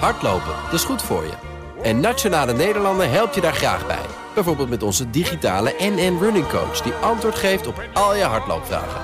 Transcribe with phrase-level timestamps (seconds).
[0.00, 1.32] Hardlopen, dat is goed voor je.
[1.82, 4.06] En Nationale Nederlanden helpt je daar graag bij.
[4.34, 6.80] Bijvoorbeeld met onze digitale NN Running Coach...
[6.80, 9.00] die antwoord geeft op al je hardloopvragen.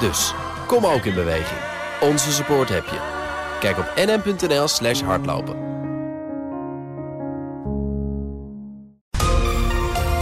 [0.00, 0.34] Dus,
[0.66, 1.60] kom ook in beweging.
[2.00, 2.98] Onze support heb je.
[3.60, 5.56] Kijk op nn.nl slash hardlopen.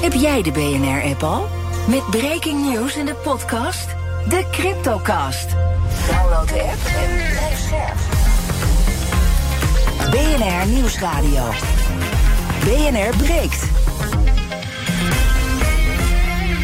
[0.00, 1.48] Heb jij de BNR-app al?
[1.86, 3.96] Met breaking news in de podcast...
[4.28, 5.48] De Cryptocast.
[6.10, 8.17] Download de app en blijf scherp.
[9.98, 11.42] BNR Nieuwsradio.
[12.64, 13.62] BNR breekt.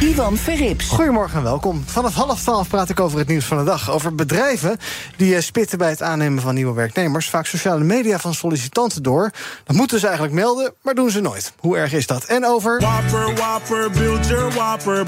[0.00, 0.88] Ivan Verrips.
[0.88, 1.82] Goedemorgen en welkom.
[1.86, 3.90] Vanaf half twaalf praat ik over het nieuws van de dag.
[3.90, 4.78] Over bedrijven
[5.16, 7.30] die eh, spitten bij het aannemen van nieuwe werknemers.
[7.30, 9.30] Vaak sociale media van sollicitanten door.
[9.64, 11.52] Dat moeten ze eigenlijk melden, maar doen ze nooit.
[11.58, 12.24] Hoe erg is dat?
[12.24, 12.80] En over...
[12.80, 15.04] Whopper, Whopper, build your Whopper.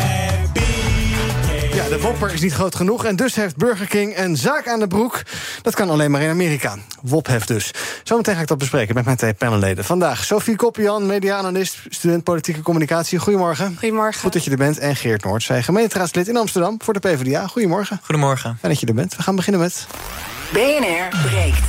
[1.76, 4.80] Ja, de Whopper is niet groot genoeg en dus heeft Burger King een zaak aan
[4.80, 5.22] de broek.
[5.62, 6.76] Dat kan alleen maar in Amerika.
[7.02, 7.70] Wophef dus.
[8.02, 9.84] Zometeen ga ik dat bespreken met mijn twee panelleden.
[9.84, 13.18] Vandaag Sophie Koppian, media-analyst, student politieke communicatie.
[13.18, 13.76] Goedemorgen.
[13.78, 14.20] Goedemorgen.
[14.20, 14.78] Goed dat je er bent.
[14.78, 17.46] En Geert Noord, zij gemeenteraadslid in Amsterdam voor de PvdA.
[17.46, 18.00] Goedemorgen.
[18.02, 18.56] Goedemorgen.
[18.60, 19.16] Fijn dat je er bent.
[19.16, 19.86] We gaan beginnen met...
[20.52, 21.64] BNR breekt.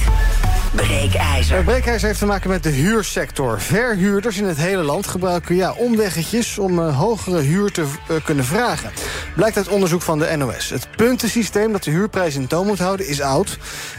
[0.75, 1.59] Breekijzer.
[1.59, 3.61] Uh, breekijzer heeft te maken met de huursector.
[3.61, 8.45] Verhuurders in het hele land gebruiken ja, omweggetjes om uh, hogere huur te uh, kunnen
[8.45, 8.91] vragen.
[9.35, 10.69] Blijkt uit onderzoek van de NOS.
[10.69, 13.57] Het puntensysteem dat de huurprijs in toon moet houden is oud.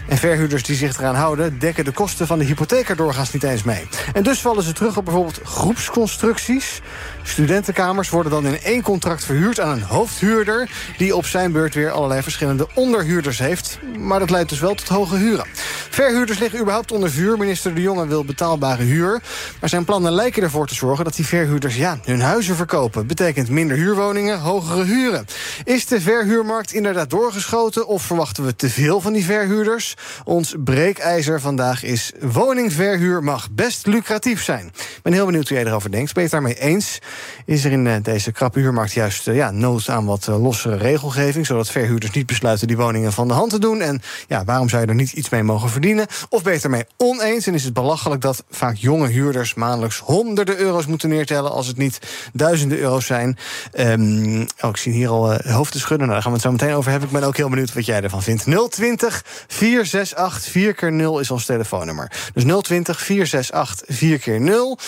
[0.09, 1.59] En verhuurders die zich eraan houden...
[1.59, 3.89] dekken de kosten van de hypotheek er doorgaans niet eens mee.
[4.13, 6.81] En dus vallen ze terug op bijvoorbeeld groepsconstructies.
[7.23, 10.71] Studentenkamers worden dan in één contract verhuurd aan een hoofdhuurder...
[10.97, 13.79] die op zijn beurt weer allerlei verschillende onderhuurders heeft.
[13.99, 15.47] Maar dat leidt dus wel tot hoge huren.
[15.91, 17.39] Verhuurders liggen überhaupt onder vuur.
[17.39, 19.23] Minister De Jonge wil betaalbare huur.
[19.61, 23.07] Maar zijn plannen lijken ervoor te zorgen dat die verhuurders ja, hun huizen verkopen.
[23.07, 25.27] Betekent minder huurwoningen, hogere huren.
[25.65, 27.87] Is de verhuurmarkt inderdaad doorgeschoten...
[27.87, 29.95] of verwachten we te veel van die verhuurders?
[30.25, 32.13] Ons breekijzer vandaag is...
[32.21, 34.67] woningverhuur mag best lucratief zijn.
[34.67, 36.13] Ik ben heel benieuwd hoe jij erover denkt.
[36.15, 36.99] Ben je het daarmee eens?
[37.47, 40.77] Is er in uh, deze krappe huurmarkt juist uh, ja, nood aan wat uh, lossere
[40.77, 41.47] regelgeving...
[41.47, 43.81] zodat verhuurders niet besluiten die woningen van de hand te doen?
[43.81, 46.07] En ja, waarom zou je er niet iets mee mogen verdienen?
[46.29, 48.21] Of ben het ermee oneens en is het belachelijk...
[48.21, 51.51] dat vaak jonge huurders maandelijks honderden euro's moeten neertellen...
[51.51, 51.99] als het niet
[52.33, 53.39] duizenden euro's zijn?
[53.79, 56.07] Um, oh, ik zie hier al hoofden schudden.
[56.07, 57.09] Nou, daar gaan we het zo meteen over hebben.
[57.09, 58.45] Ik ben ook heel benieuwd wat jij ervan vindt.
[58.71, 62.13] 020 468 4 keer 0 is ons telefoonnummer.
[62.35, 64.79] Dus 020 468 4 keer 0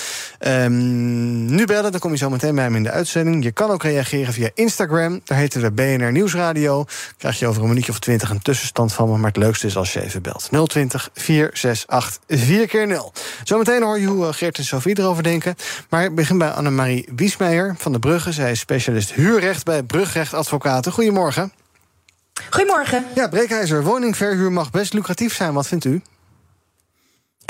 [0.41, 3.44] um, Nu bellen, dan kom je zo meteen bij hem in de uitzending.
[3.44, 5.20] Je kan ook reageren via Instagram.
[5.25, 6.84] Daar heten we BNR Nieuwsradio.
[7.19, 9.16] Krijg je over een minuutje of twintig een tussenstand van me.
[9.16, 10.49] Maar het leukste is als je even belt.
[10.50, 11.50] 020 468 4
[12.66, 13.12] keer 0
[13.44, 15.55] Zometeen hoor je hoe Geert en Sofie erover denken.
[15.88, 18.33] Maar ik begin bij Annemarie Wiesmeijer van de Brugge.
[18.33, 20.93] Zij is specialist huurrecht bij Brugrecht Advocaten.
[20.93, 21.53] Goedemorgen.
[22.50, 23.05] Goedemorgen.
[23.15, 25.53] Ja, Breekijzer, woningverhuur mag best lucratief zijn.
[25.53, 26.03] Wat vindt u?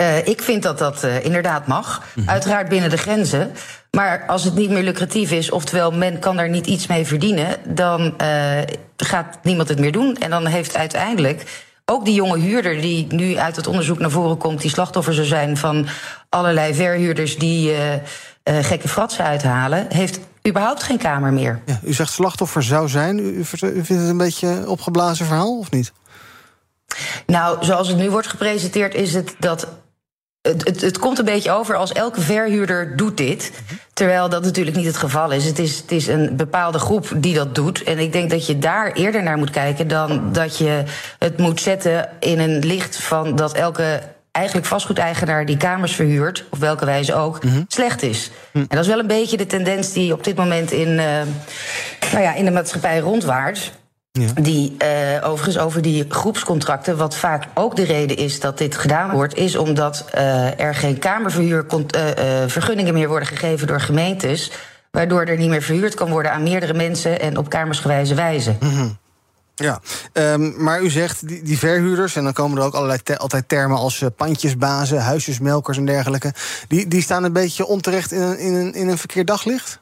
[0.00, 1.98] Uh, ik vind dat dat uh, inderdaad mag.
[1.98, 2.30] Mm -hmm.
[2.30, 3.52] Uiteraard binnen de grenzen.
[3.90, 7.56] Maar als het niet meer lucratief is, oftewel men kan daar niet iets mee verdienen,
[7.64, 8.58] dan uh,
[8.96, 10.16] gaat niemand het meer doen.
[10.16, 14.36] En dan heeft uiteindelijk ook die jonge huurder die nu uit het onderzoek naar voren
[14.36, 15.86] komt, die slachtoffer zou zijn van
[16.28, 17.72] allerlei verhuurders die
[18.44, 21.60] gekke fratsen uithalen, heeft überhaupt geen kamer meer.
[21.66, 23.18] Ja, u zegt slachtoffer zou zijn.
[23.18, 25.92] U, u vindt het een beetje een opgeblazen verhaal, of niet?
[27.26, 29.68] Nou, zoals het nu wordt gepresenteerd, is het dat.
[30.42, 33.52] Het, het, het komt een beetje over als elke verhuurder doet dit.
[33.92, 35.44] Terwijl dat natuurlijk niet het geval is.
[35.44, 35.76] Het, is.
[35.76, 37.82] het is een bepaalde groep die dat doet.
[37.82, 40.84] En ik denk dat je daar eerder naar moet kijken dan dat je
[41.18, 44.00] het moet zetten in een licht van dat elke
[44.30, 47.64] eigenlijk vastgoedeigenaar die kamers verhuurt, op welke wijze ook, mm -hmm.
[47.68, 48.30] slecht is.
[48.52, 48.60] Mm.
[48.60, 51.04] En dat is wel een beetje de tendens die op dit moment in, uh,
[52.12, 53.72] nou ja, in de maatschappij rondwaart.
[54.12, 54.32] Ja.
[54.42, 59.10] Die uh, overigens over die groepscontracten, wat vaak ook de reden is dat dit gedaan
[59.10, 64.52] wordt, is omdat uh, er geen kamerverhuurvergunningen meer worden gegeven door gemeentes,
[64.90, 68.56] waardoor er niet meer verhuurd kan worden aan meerdere mensen en op kamersgewijze wijze.
[68.60, 68.98] Mm -hmm.
[69.54, 69.80] Ja,
[70.12, 73.48] um, maar u zegt die, die, verhuurders, en dan komen er ook allerlei te, altijd
[73.48, 76.34] termen als uh, pandjesbazen, huisjesmelkers en dergelijke,
[76.68, 79.80] die, die staan een beetje onterecht in een, in een, in een verkeerd daglicht?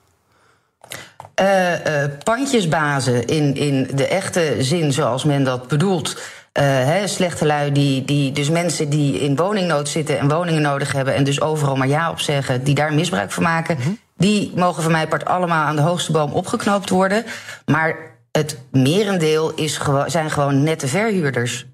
[1.41, 6.15] Uh, uh, pandjesbazen in, in de echte zin zoals men dat bedoelt.
[6.15, 10.93] Uh, he, slechte lui, die, die, dus mensen die in woningnood zitten en woningen nodig
[10.93, 11.15] hebben...
[11.15, 13.77] en dus overal maar ja op zeggen, die daar misbruik van maken...
[13.77, 13.99] Mm -hmm.
[14.17, 17.25] die mogen van mij part allemaal aan de hoogste boom opgeknoopt worden.
[17.67, 17.97] Maar
[18.33, 21.67] het merendeel is zijn gewoon nette verhuurders.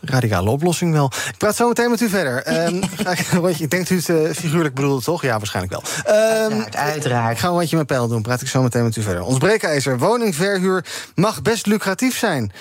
[0.00, 1.12] Radicale oplossing wel.
[1.28, 2.44] Ik praat zo meteen met u verder.
[2.66, 5.22] Um, ik denk dat u het uh, figuurlijk bedoelde, toch?
[5.22, 6.14] Ja, waarschijnlijk wel.
[6.14, 7.32] Um, uiteraard, uiteraard.
[7.32, 8.22] Ik ga een rondje met pijl doen.
[8.22, 9.22] Praat ik zo meteen met u verder.
[9.22, 10.84] Ons breekijzer, woningverhuur
[11.14, 12.52] mag best lucratief zijn.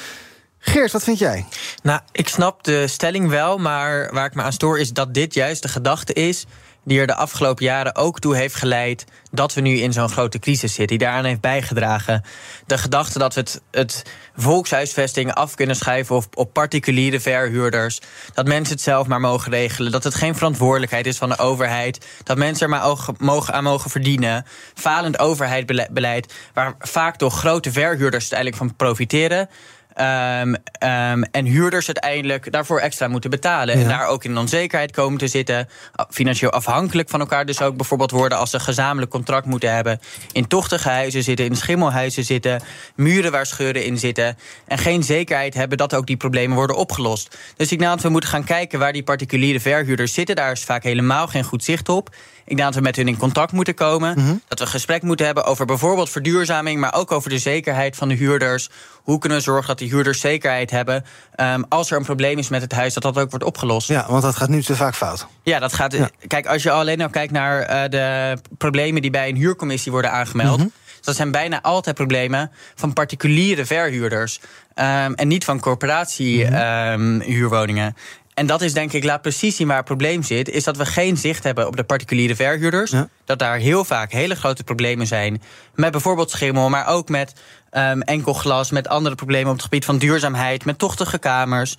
[0.59, 1.45] Geert, wat vind jij?
[1.83, 5.33] Nou, ik snap de stelling wel, maar waar ik me aan stoor is dat dit
[5.33, 6.45] juist de gedachte is
[6.85, 10.39] die er de afgelopen jaren ook toe heeft geleid dat we nu in zo'n grote
[10.39, 12.23] crisis zitten, die daaraan heeft bijgedragen.
[12.65, 14.03] De gedachte dat we het, het
[14.35, 18.01] volkshuisvesting af kunnen schuiven op, op particuliere verhuurders,
[18.33, 22.05] dat mensen het zelf maar mogen regelen, dat het geen verantwoordelijkheid is van de overheid,
[22.23, 24.45] dat mensen er maar mogen, aan mogen verdienen.
[24.73, 29.49] Falend overheidsbeleid, waar vaak toch grote verhuurders uiteindelijk van profiteren.
[30.01, 33.75] Um, um, en huurders uiteindelijk daarvoor extra moeten betalen.
[33.75, 35.69] En daar ook in onzekerheid komen te zitten.
[36.09, 38.37] Financieel afhankelijk van elkaar dus ook bijvoorbeeld worden...
[38.37, 39.99] als ze gezamenlijk contract moeten hebben.
[40.31, 42.61] In tochtige huizen zitten, in schimmelhuizen zitten.
[42.95, 44.37] Muren waar scheuren in zitten.
[44.67, 47.37] En geen zekerheid hebben dat ook die problemen worden opgelost.
[47.57, 50.35] Dus ik denk dat we moeten gaan kijken waar die particuliere verhuurders zitten.
[50.35, 52.15] Daar is vaak helemaal geen goed zicht op.
[52.47, 54.13] Ik denk dat we met hun in contact moeten komen.
[54.17, 54.35] Mhm.
[54.47, 58.15] Dat we gesprek moeten hebben over bijvoorbeeld verduurzaming, maar ook over de zekerheid van de
[58.15, 58.69] huurders.
[59.03, 61.05] Hoe kunnen we zorgen dat de huurders zekerheid hebben
[61.35, 63.87] um, als er een probleem is met het huis, dat dat ook wordt opgelost?
[63.87, 65.27] Ja, want dat gaat nu te vaak fout.
[65.43, 65.95] Ja, dat gaat.
[66.27, 70.11] Kijk, als je alleen al kijkt naar uh, de problemen die bij een huurcommissie worden
[70.11, 70.59] aangemeld.
[70.59, 70.71] Mm
[71.01, 74.39] Dat zijn bijna altijd problemen van particuliere verhuurders.
[74.75, 77.85] Um, en niet van corporatiehuurwoningen.
[77.85, 77.85] Mhm.
[77.85, 77.93] Um,
[78.35, 80.49] en dat is denk ik, laat precies zien waar het probleem zit.
[80.49, 82.93] Is dat we geen zicht hebben op de particuliere verhuurders.
[83.25, 85.41] Dat daar heel vaak hele grote problemen zijn.
[85.75, 87.33] Met bijvoorbeeld schimmel, maar ook met
[87.71, 88.71] um, enkel glas.
[88.71, 90.65] Met andere problemen op het gebied van duurzaamheid.
[90.65, 91.77] Met tochtige kamers.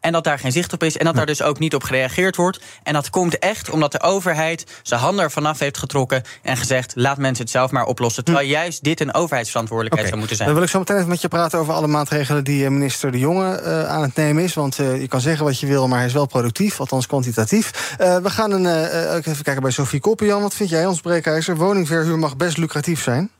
[0.00, 0.96] En dat daar geen zicht op is.
[0.96, 2.60] En dat daar dus ook niet op gereageerd wordt.
[2.82, 6.22] En dat komt echt omdat de overheid zijn handen ervan af heeft getrokken.
[6.42, 8.24] En gezegd: laat mensen het zelf maar oplossen.
[8.24, 8.52] Terwijl hm.
[8.52, 10.48] juist dit een overheidsverantwoordelijkheid zou moeten zijn.
[10.48, 13.12] Dan wil ik zo meteen even met je praten over alle maatregelen die eh, minister
[13.12, 14.54] De Jonge uh, aan het nemen is.
[14.54, 16.80] Want uh, je kan zeggen wat je wil, maar hij is wel productief.
[16.80, 17.96] Althans kwantitatief.
[18.00, 18.66] Uh, we gaan een,
[19.14, 20.42] even kijken bij Sophie Koppian.
[20.42, 21.56] Wat vind jij, ons breekijzer?
[21.56, 23.30] Woningverhuur mag best lucratief zijn.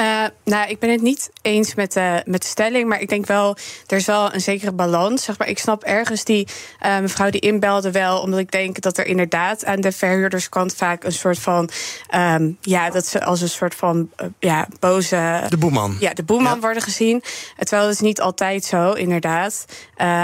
[0.00, 3.26] Uh, nou, ik ben het niet eens met de, met de stelling, maar ik denk
[3.26, 5.24] wel, er is wel een zekere balans.
[5.24, 6.48] Zeg maar, ik snap ergens die
[6.86, 11.04] uh, mevrouw die inbelde wel, omdat ik denk dat er inderdaad aan de verhuurderskant vaak
[11.04, 11.70] een soort van,
[12.14, 15.42] um, ja, dat ze als een soort van, uh, ja, boze.
[15.48, 15.96] De boeman.
[16.00, 16.60] Ja, de boeman ja.
[16.60, 17.22] worden gezien.
[17.58, 19.64] Terwijl dat is niet altijd zo, inderdaad.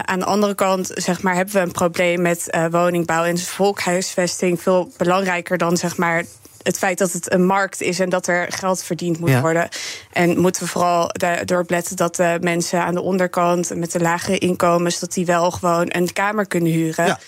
[0.03, 4.93] aan de andere kant, zeg maar, hebben we een probleem met woningbouw en volkhuisvesting veel
[4.97, 6.25] belangrijker dan, zeg maar,
[6.63, 9.69] het feit dat het een markt is en dat er geld verdiend moet worden.
[10.13, 11.11] En moeten we vooral
[11.45, 15.51] erop letten dat de mensen aan de onderkant met de lagere inkomens, dat die wel
[15.51, 17.07] gewoon een kamer kunnen huren.
[17.07, 17.19] Ja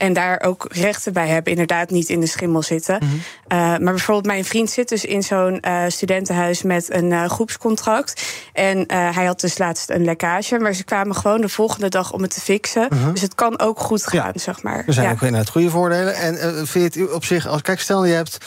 [0.00, 1.52] en daar ook rechten bij hebben.
[1.52, 2.98] Inderdaad, niet in de schimmel zitten.
[3.00, 3.18] Mm -hmm.
[3.18, 8.22] uh, maar bijvoorbeeld, mijn vriend zit dus in zo'n uh, studentenhuis met een uh, groepscontract.
[8.52, 10.58] En hij had dus laatst een lekkage.
[10.58, 12.86] Maar ze kwamen gewoon de volgende dag om het te fixen.
[12.90, 13.12] -huh.
[13.12, 14.40] Dus het kan ook goed gaan, ja.
[14.40, 14.84] zeg maar.
[14.86, 15.12] Er zijn ja.
[15.12, 16.14] ook inderdaad goede voordelen.
[16.14, 18.38] En vind je het op zich, als kijk, stel je hebt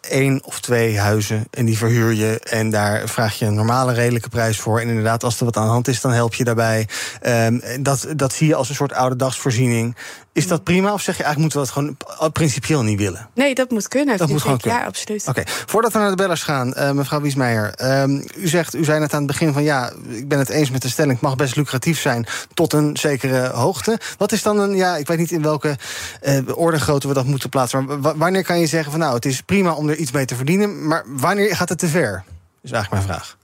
[0.00, 2.40] één of twee huizen en die verhuur je.
[2.50, 4.80] En daar vraag je een normale, redelijke prijs voor.
[4.80, 6.88] En inderdaad, als er wat aan de hand is, dan help je daarbij.
[7.26, 9.96] Um, dat, dat zie je als een soort oude dagsvoorziening.
[10.34, 10.92] Is dat prima?
[10.92, 13.28] Of zeg je eigenlijk moeten we dat gewoon principieel niet willen?
[13.34, 14.16] Nee, dat moet kunnen.
[14.16, 14.80] Dat moet gewoon kunnen.
[14.80, 15.20] Ja, absoluut.
[15.28, 15.52] Oké, okay.
[15.66, 18.00] voordat we naar de bellers gaan, uh, mevrouw Wiesmeijer.
[18.02, 20.70] Um, u zegt, u zei net aan het begin van ja, ik ben het eens
[20.70, 23.98] met de stelling, het mag best lucratief zijn tot een zekere hoogte.
[24.18, 25.78] Wat is dan een, ja, ik weet niet in welke
[26.22, 28.00] uh, orde grootte we dat moeten plaatsen.
[28.00, 30.36] Maar wanneer kan je zeggen van nou, het is prima om er iets mee te
[30.36, 32.24] verdienen, maar wanneer gaat het te ver?
[32.62, 33.36] Is eigenlijk mijn vraag.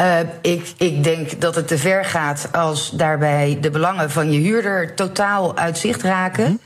[0.00, 4.38] Uh, ik, ik denk dat het te ver gaat als daarbij de belangen van je
[4.38, 6.60] huurder totaal uit zicht raken.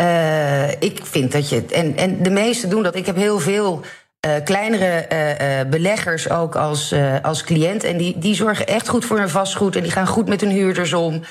[0.00, 1.64] Uh, ik vind dat je.
[1.70, 2.94] En, en de meesten doen dat.
[2.94, 3.80] Ik heb heel veel.
[4.26, 7.84] Uh, kleinere beleggers ook als, als cliënt.
[7.84, 9.76] En die, die zorgen echt goed voor hun vastgoed.
[9.76, 11.22] En die gaan goed met hun huurders om.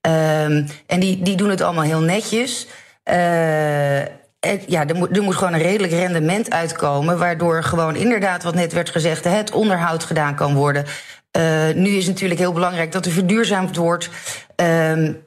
[0.00, 2.66] Ehm, en die, die doen het allemaal heel netjes
[4.66, 7.18] ja, er moet, er moet gewoon een redelijk rendement uitkomen.
[7.18, 10.84] Waardoor gewoon inderdaad, wat net werd gezegd, het onderhoud gedaan kan worden.
[11.36, 14.10] Uh, nu is het natuurlijk heel belangrijk dat er verduurzaamd wordt.
[14.56, 15.24] Um,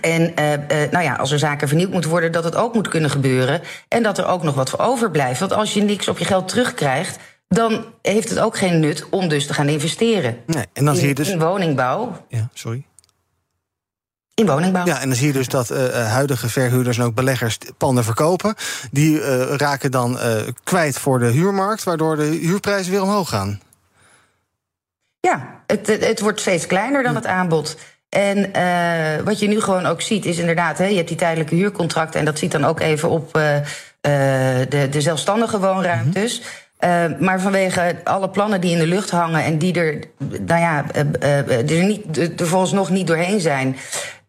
[0.00, 2.88] en uh, uh, nou ja, als er zaken vernieuwd moeten worden, dat het ook moet
[2.88, 3.60] kunnen gebeuren.
[3.88, 5.40] En dat er ook nog wat voor overblijft.
[5.40, 9.28] Want als je niks op je geld terugkrijgt, dan heeft het ook geen nut om
[9.28, 10.36] dus te gaan investeren.
[10.46, 11.28] Nee, en dan in, zie je dus.
[11.28, 12.24] In woningbouw.
[12.28, 12.84] Ja, sorry.
[14.34, 14.86] In woningbouw.
[14.86, 15.78] Ja, en dan zie je dus dat uh,
[16.10, 18.54] huidige verhuurders en ook beleggers panden verkopen.
[18.90, 23.60] Die uh, raken dan uh, kwijt voor de huurmarkt, waardoor de huurprijzen weer omhoog gaan.
[25.20, 27.76] Ja, het, het wordt steeds kleiner dan het aanbod.
[28.08, 28.52] En
[29.24, 32.20] wat je nu gewoon ook ziet, is inderdaad, hè, je hebt die tijdelijke huurcontracten.
[32.20, 36.40] En dat ziet dan ook even op de, de zelfstandige woonruimtes.
[36.40, 36.46] Mm
[36.88, 37.16] -hmm.
[37.24, 39.98] maar vanwege alle plannen die in de lucht hangen en die er,
[40.46, 40.84] nou ja,
[41.66, 43.76] er, niet, er volgens nog niet doorheen zijn,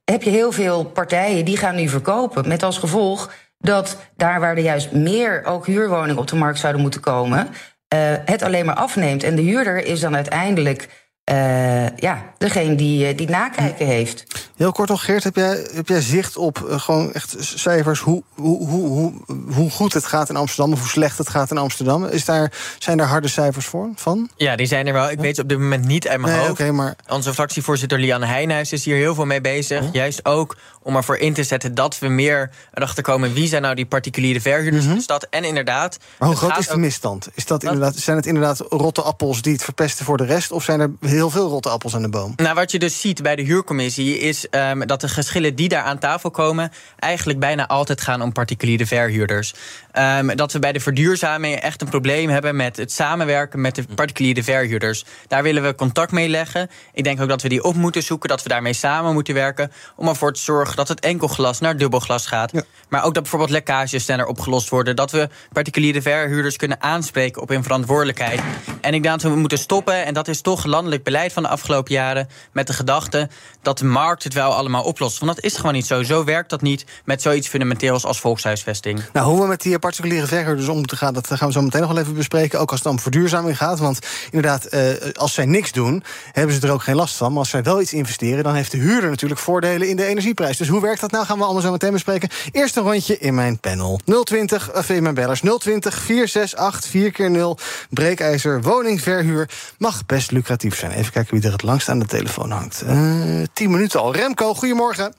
[0.03, 2.47] heb je heel veel partijen die gaan nu verkopen.
[2.47, 6.81] Met als gevolg dat daar waar er juist meer ook huurwoningen op de markt zouden
[6.81, 9.23] moeten komen, uh, het alleen maar afneemt.
[9.23, 14.23] En de huurder is dan uiteindelijk eh, ja, degene die, eh, die nakijken heeft.
[14.57, 18.23] Heel kort nog, Geert, heb jij, heb jij zicht op eh, gewoon echt cijfers hoe,
[18.29, 19.13] hoe, hoe, hoe,
[19.53, 22.05] hoe goed het gaat in Amsterdam of hoe slecht het gaat in Amsterdam?
[22.05, 24.29] Is daar, zijn daar harde cijfers voor, van?
[24.35, 25.09] Ja, die zijn er wel.
[25.09, 26.61] Ik weet ze op dit moment niet uit mijn Nee, hoofd.
[26.61, 29.83] oké, maar Onze fractievoorzitter Lianne Heijnhuis is hier heel veel mee bezig.
[29.91, 33.33] Juist ook om ervoor in te zetten dat we meer erachter komen...
[33.33, 35.27] wie zijn nou die particuliere verhuurders in de stad.
[35.29, 35.97] En inderdaad...
[36.19, 37.29] Maar hoe groot is de misstand?
[37.33, 40.51] Is dat inderdaad, zijn het inderdaad rotte appels die het verpesten voor de rest?
[40.51, 42.33] Of zijn er heel veel rotte appels aan de boom?
[42.35, 45.83] Nou, wat je dus ziet bij de huurcommissie is ehm, dat de geschillen die daar
[45.83, 49.53] aan tafel komen, eigenlijk bijna altijd gaan om particuliere verhuurders.
[49.91, 53.83] Ehm, dat we bij de verduurzaming echt een probleem hebben met het samenwerken met de
[53.95, 55.05] particuliere verhuurders.
[55.27, 56.69] Daar willen we contact mee leggen.
[56.93, 59.71] Ik denk ook dat we die op moeten zoeken, dat we daarmee samen moeten werken.
[59.95, 62.51] Om ervoor te zorgen dat het enkelglas naar dubbelglas gaat.
[62.51, 62.63] Ja.
[62.89, 64.95] Maar ook dat bijvoorbeeld lekkages sneller opgelost worden.
[64.95, 68.41] Dat we particuliere verhuurders kunnen aanspreken op hun verantwoordelijkheid.
[68.81, 70.05] En ik denk dat we moeten stoppen.
[70.05, 72.29] En dat is toch landelijk beleid van de afgelopen jaren.
[72.51, 73.29] Met de gedachte
[73.61, 75.19] dat de markt het wel allemaal oplost.
[75.19, 76.03] Want dat is gewoon niet zo.
[76.03, 79.01] Zo werkt dat niet met zoiets fundamenteels als volkshuisvesting.
[79.13, 81.81] Nou, hoe we met die particuliere verhuurders om moeten gaan, dat gaan we zo meteen
[81.81, 82.59] nog wel even bespreken.
[82.59, 83.79] Ook als het om verduurzaming gaat.
[83.79, 83.99] Want
[84.31, 87.29] inderdaad, eh, als zij niks doen, hebben ze er ook geen last van.
[87.29, 90.57] Maar als zij wel iets investeren, dan heeft de huurder natuurlijk voordelen in de energieprijs.
[90.63, 91.25] Dus hoe werkt dat nou?
[91.25, 92.29] Gaan we allemaal zo meteen bespreken.
[92.51, 93.99] Eerst een rondje in mijn panel.
[94.23, 95.41] 020, of in mijn bellers.
[95.41, 97.57] 020 468 4 keer 0
[97.89, 99.49] Breekijzer, woningverhuur.
[99.77, 100.91] Mag best lucratief zijn.
[100.91, 102.81] Even kijken wie er het langst aan de telefoon hangt.
[102.81, 104.15] Eh 10 minuten al.
[104.15, 105.13] Remco, goedemorgen.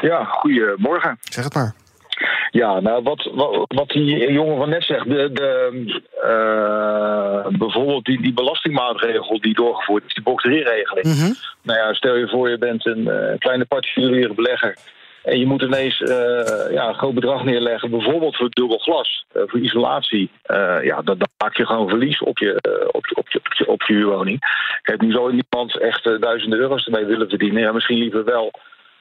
[0.00, 1.18] Ja, goedemorgen.
[1.20, 1.74] Zeg het maar.
[2.50, 8.22] Ja, nou, wat, wat, wat die jongen van net zegt, de, de, eh, bijvoorbeeld die,
[8.22, 11.06] die belastingmaatregel die doorgevoerd is, die box 3-regeling.
[11.06, 11.32] Mhm.
[11.62, 14.76] Nou ja, stel je voor je bent een eh, kleine particuliere belegger
[15.22, 19.60] en je moet ineens eh, ja, een groot bedrag neerleggen, bijvoorbeeld voor dubbel glas, voor
[19.60, 20.30] isolatie.
[20.82, 22.58] Ja, dan, dan maak je gewoon verlies op je,
[22.92, 24.38] op op je, op je, op je huurwoning.
[24.82, 27.62] Kijk, nu zal niemand echt duizenden euro's ermee willen verdienen.
[27.62, 28.52] Ja, misschien liever wel.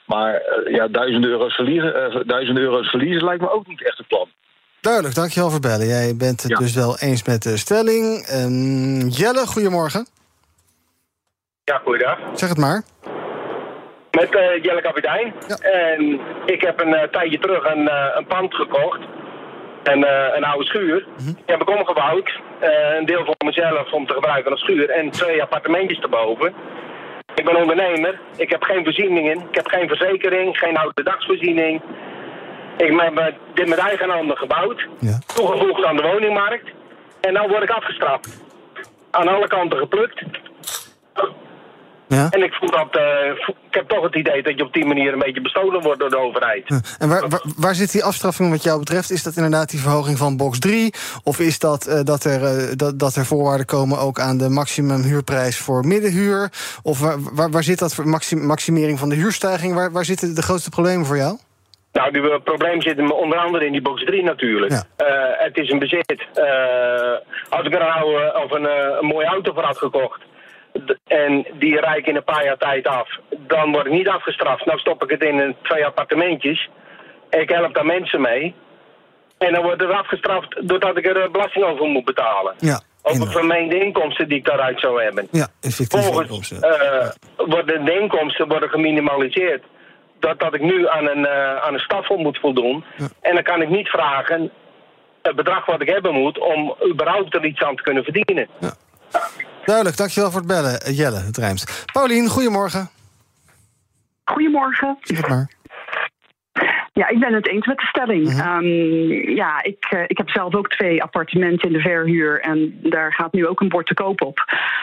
[0.05, 3.97] Maar eh, ja, duizenden euro's, verliezen, eh, duizenden euro's verliezen lijkt me ook niet echt
[3.97, 4.27] het plan.
[4.81, 5.87] Duidelijk, dankjewel voor bellen.
[5.87, 6.57] Jij bent het Ja.
[6.57, 8.25] dus wel eens met de stelling.
[8.27, 10.07] Ehm, Jelle, goedemorgen.
[11.63, 12.17] Ja, goeiedag.
[12.33, 12.83] Zeg het maar.
[14.11, 15.33] Met eh, Jelle Kapitein.
[15.47, 15.55] Ja.
[15.55, 18.99] En ik heb een eh, tijdje terug een, eh, een pand gekocht.
[19.83, 19.93] Eh,
[20.35, 21.05] een oude schuur.
[21.17, 22.39] Die heb ik omgebouwd.
[22.59, 24.89] Eh, een deel voor mezelf om te gebruiken als schuur.
[24.89, 26.53] En twee appartementjes erboven.
[27.35, 28.19] Ik ben ondernemer.
[28.37, 29.39] Ik heb geen voorzieningen.
[29.49, 30.57] Ik heb geen verzekering.
[30.57, 31.81] Geen oude dagsvoorziening.
[32.77, 34.87] Ik heb dit met eigen handen gebouwd.
[34.99, 35.19] Ja.
[35.35, 36.71] Toegevoegd aan de woningmarkt.
[37.21, 38.43] En nu word ik afgestraft.
[39.11, 40.23] Aan alle kanten geplukt.
[42.13, 42.27] Ja?
[42.29, 43.29] En ik voel dat, eh,
[43.69, 46.09] ik heb toch het idee dat je op die manier een beetje bestolen wordt door
[46.09, 46.63] de overheid.
[46.65, 46.79] Ja.
[46.99, 49.11] En waar, waar, waar zit die afstraffing wat jou betreft?
[49.11, 50.93] Is dat inderdaad die verhoging van box 3?
[51.23, 54.49] Of is dat eh, dat, er, eh, dat, dat er voorwaarden komen ook aan de
[54.49, 56.51] maximum huurprijs voor middenhuur?
[56.83, 59.75] Of waar, waar, waar zit dat voor maxim- maximering van de huurstijging?
[59.75, 61.37] Waar, waar zitten de grootste problemen voor jou?
[61.93, 64.71] Nou, die probleem zit hem onder andere in die box 3 natuurlijk.
[64.71, 64.83] Ja.
[65.37, 66.27] Het is een bezit.
[66.33, 66.47] Eh,
[67.49, 68.67] als ik er oude, of een,
[68.99, 70.21] een mooie auto voor had gekocht...
[71.07, 73.09] en die rijd ik in een paar jaar tijd af...
[73.37, 74.65] dan word ik niet afgestraft.
[74.65, 76.69] Nou stop ik het in twee appartementjes.
[77.29, 78.55] Ik help daar mensen mee.
[79.37, 82.53] En dan wordt het afgestraft doordat ik er eh, belasting over moet betalen.
[82.57, 85.27] Ja, Over vermeende inkomsten die ik daaruit zou hebben.
[85.31, 86.61] Ja, Volgens inkomsten.
[86.61, 89.63] eh, worden de inkomsten worden geminimaliseerd.
[90.19, 92.83] Dat, dat ik nu aan een, eh, aan een stafel moet voldoen.
[93.21, 94.51] En dan kan ik niet vragen
[95.21, 96.39] het bedrag wat ik hebben moet...
[96.39, 98.47] om überhaupt er iets aan te kunnen verdienen.
[99.65, 100.81] Duidelijk, dankjewel voor het bellen.
[100.81, 101.85] Eh, Jelle, het rijmt.
[101.93, 102.89] Paulien, goedemorgen.
[104.23, 104.97] Goedemorgen.
[105.01, 105.47] Zeg maar.
[106.93, 108.27] Ja, ik ben het eens met de stelling.
[108.27, 108.65] Ehm,
[109.35, 112.41] ja, ik, eh, ik heb zelf ook twee appartementen in de verhuur.
[112.41, 114.39] En daar gaat nu ook een bord te koop op.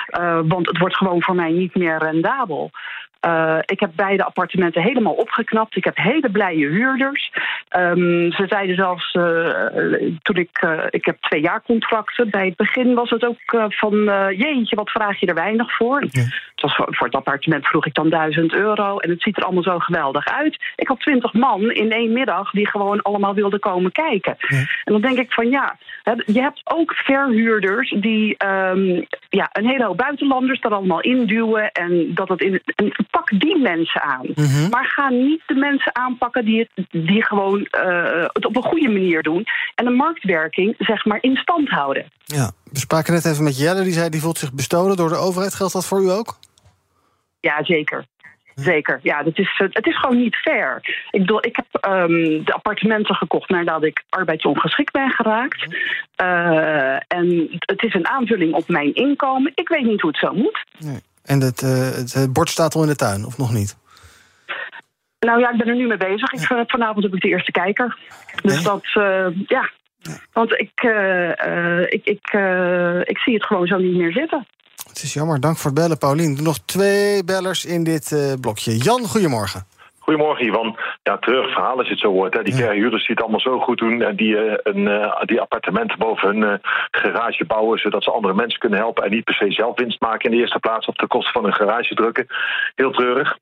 [0.06, 2.70] Eh, want het wordt gewoon voor mij niet meer rendabel.
[3.20, 5.76] Eh, ik heb beide appartementen helemaal opgeknapt.
[5.76, 7.32] Ik heb hele blije huurders.
[7.68, 12.30] Ehm, ze zeiden zelfs, eh, toen ik, eh, ik heb twee jaar contracten.
[12.30, 14.04] Bij het begin was het ook van,
[14.36, 16.00] jeetje, wat vraag je er weinig voor.
[16.00, 18.98] Het was voor, voor het appartement vroeg ik dan 1000 euro.
[18.98, 20.58] En het ziet er allemaal zo geweldig uit.
[20.76, 24.36] Ik had 20 man in één middag die gewoon allemaal wilden komen kijken.
[24.84, 25.78] En dan denk ik van ja,
[26.26, 31.72] je hebt ook verhuurders die ehm, ja, een hele hoop buitenlanders er allemaal induwen.
[31.72, 32.60] En dat het in.
[32.74, 34.26] En pak die mensen aan.
[34.70, 38.88] Maar ga niet de mensen aanpakken die het die gewoon eh, het op een goede
[38.88, 39.46] manier doen.
[39.74, 42.10] En de marktwerking, zeg maar, in stand houden.
[42.24, 43.82] Ja, we spraken net even met Jelle.
[43.82, 45.54] Die zei die voelt zich bestolen door de overheid.
[45.54, 46.38] Geldt dat voor u ook?
[47.40, 48.04] Ja, zeker.
[48.54, 49.00] Zeker.
[49.02, 50.76] Ja, het is, eh, het is gewoon niet fair.
[51.11, 55.76] Ik bedoel, ik heb ehm, de appartementen gekocht nadat ik arbeidsongeschikt ben geraakt.
[56.14, 59.52] Eh, en het is een aanvulling op mijn inkomen.
[59.54, 60.64] Ik weet niet hoe het zo moet.
[60.78, 61.00] Nee.
[61.25, 63.76] En het, uh, het bord staat al in de tuin, of nog niet?
[65.20, 66.32] Nou ja, ik ben er nu mee bezig.
[66.32, 67.99] Ik, vanavond heb ik de eerste kijker.
[68.42, 68.64] Dus nee?
[68.64, 69.70] dat, uh, ja.
[70.32, 70.80] Want ik,
[71.88, 72.32] ik, ik,
[73.09, 74.47] ik zie het gewoon zo niet meer zitten.
[74.90, 75.40] Het is jammer.
[75.40, 76.38] Dank voor het bellen, Paulien.
[76.42, 78.76] Nog twee bellers in dit blokje.
[78.76, 79.66] Jan, goedemorgen.
[80.11, 80.76] Goedemorgen, Ivan.
[81.02, 82.35] Ja, terug verhaal als je het zo hoort.
[82.35, 82.42] Hè.
[82.42, 84.02] Die verhuurders die het allemaal zo goed doen...
[84.02, 86.54] en die, uh, een, uh, die appartementen boven hun uh,
[86.90, 87.78] garage bouwen...
[87.78, 89.04] zodat ze andere mensen kunnen helpen...
[89.04, 90.87] en niet per se zelf winst maken in de eerste plaats...
[90.87, 92.26] op de kosten van hun garage drukken.
[92.75, 93.38] Heel treurig.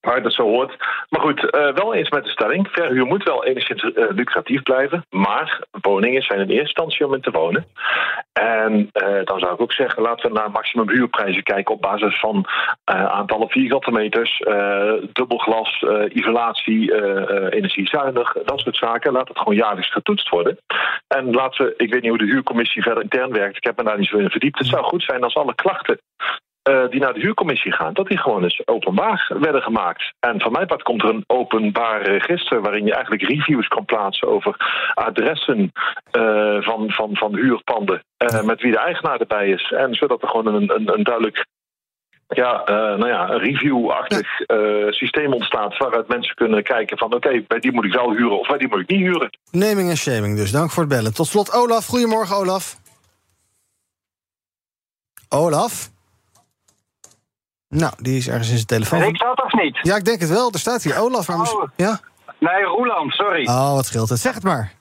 [0.00, 0.76] Maar dat zo hoort.
[1.08, 2.68] Maar goed, uh, wel eens met de stelling.
[2.70, 5.04] Verhuur moet wel enigszins uh, lucratief blijven.
[5.10, 7.66] Maar woningen zijn in eerste instantie om in te wonen.
[8.32, 12.20] En uh, dan zou ik ook zeggen, laten we naar maximum huurprijzen kijken op basis
[12.20, 12.46] van
[12.84, 14.42] aantallen vierkante meters,
[15.12, 16.94] dubbelglas, isolatie,
[17.52, 19.12] energiezuinig, dat soort zaken.
[19.12, 20.58] Laat het gewoon jaarlijks getoetst worden.
[21.08, 23.56] En laten we, ik weet niet hoe de huurcommissie verder intern werkt.
[23.56, 24.58] Ik heb me daar niet zo in verdiept.
[24.58, 26.00] Het zou goed zijn als alle klachten
[26.68, 30.12] uh, die naar de huurcommissie gaan, dat die gewoon eens openbaar werden gemaakt.
[30.20, 34.28] En van mijn part komt er een openbaar register waarin je eigenlijk reviews kan plaatsen
[34.28, 34.56] over
[34.94, 35.72] adressen
[36.12, 38.02] uh, van, van, van huurpanden.
[38.18, 39.72] Uh, met wie de eigenaar erbij is.
[39.72, 41.46] En zodat er gewoon een, een, een duidelijk
[42.30, 47.16] ja, uh, nou ja, een review-achtig uh, systeem ontstaat waaruit mensen kunnen kijken van oké,
[47.16, 49.30] okay, bij die moet ik wel huren of bij die moet ik niet huren.
[49.50, 50.50] Naming en shaming dus.
[50.50, 51.14] Dank voor het bellen.
[51.14, 51.86] Tot slot Olaf.
[51.86, 52.76] Goedemorgen Olaf.
[55.28, 55.90] Olaf?
[57.70, 59.02] Nou, die is ergens in zijn telefoon.
[59.02, 59.78] Ik zat of niet?
[59.82, 60.50] Ja, ik denk het wel.
[60.52, 61.28] Er staat hier Olaf.
[61.28, 61.68] Maar oh.
[61.76, 62.00] ja?
[62.38, 63.46] Nee, Roeland, sorry.
[63.46, 64.18] Oh, wat scheelt het.
[64.18, 64.72] Zeg het maar.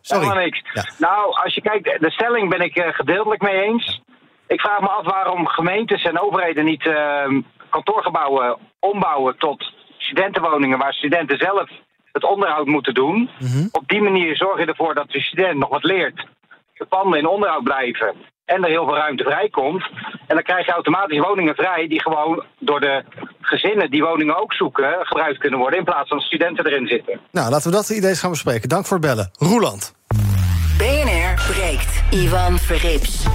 [0.00, 0.22] Sorry.
[0.22, 0.62] Helemaal niks.
[0.72, 0.84] Ja.
[0.98, 4.02] Nou, als je kijkt, de stelling ben ik uh, gedeeltelijk mee eens.
[4.46, 10.92] Ik vraag me af waarom gemeentes en overheden niet uh, kantoorgebouwen ombouwen tot studentenwoningen waar
[10.92, 11.70] studenten zelf
[12.12, 13.30] het onderhoud moeten doen.
[13.38, 13.44] Mhm.
[13.44, 13.68] Mm -hmm.
[13.72, 16.26] Op die manier zorg je ervoor dat de student nog wat leert.
[16.74, 18.14] De panden in onderhoud blijven
[18.50, 19.88] en er heel veel ruimte vrijkomt.
[20.26, 23.04] En dan krijg je automatisch woningen vrij die gewoon door de
[23.40, 27.20] gezinnen die woningen ook zoeken gebruikt kunnen worden in plaats van studenten erin zitten.
[27.30, 28.68] Nou, laten we dat idee gaan bespreken.
[28.68, 29.30] Dank voor het bellen.
[29.38, 29.94] Roeland.
[30.78, 32.02] BNR breekt.
[32.10, 33.26] Ivan Verrips.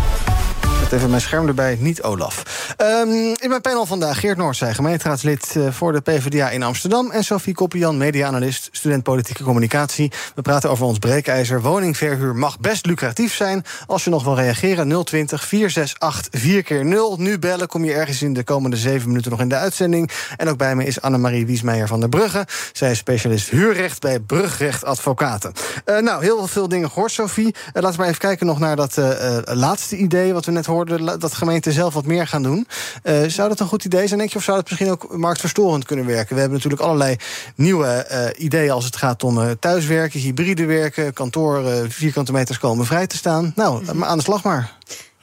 [0.81, 2.43] Met even mijn scherm erbij, niet Olaf.
[2.77, 7.11] Um, in mijn panel vandaag Geert Noordzij, gemeenteraadslid uh, voor de PvdA in Amsterdam...
[7.11, 10.11] en Sophie Koppian, media-analyst, student politieke communicatie.
[10.35, 11.61] We praten over ons breekijzer.
[11.61, 13.65] Woningverhuur mag best lucratief zijn.
[13.88, 18.21] Als je nog wil reageren, 020 468 4 keer 0 Nu bellen, kom je ergens
[18.21, 20.11] in de komende zeven minuten nog in de uitzending.
[20.38, 22.47] En ook bij me is Annemarie Wiesmeijer van der Brugge.
[22.73, 25.51] Zij is specialist huurrecht bij Brugrecht Advocaten.
[25.85, 27.47] Uh, nou, heel veel dingen gehoord, Sophie.
[27.47, 28.99] Uh, laten we maar even kijken nog naar dat
[29.43, 30.33] laatste idee...
[30.33, 32.67] wat we net hoorden, dat gemeenten zelf wat meer gaan doen.
[33.04, 34.38] Uh, zou dat een goed idee zijn, denk je?
[34.38, 36.34] Of zou dat misschien ook marktverstorend kunnen werken?
[36.34, 37.15] We hebben natuurlijk allerlei
[37.56, 42.86] nieuwe uh, ideeën als het gaat om uh, thuiswerken, hybride werken, kantoor, vierkante meters komen
[42.86, 43.54] vrij te staan.
[43.56, 44.04] Nou, mm -hmm.
[44.04, 44.73] aan de slag maar.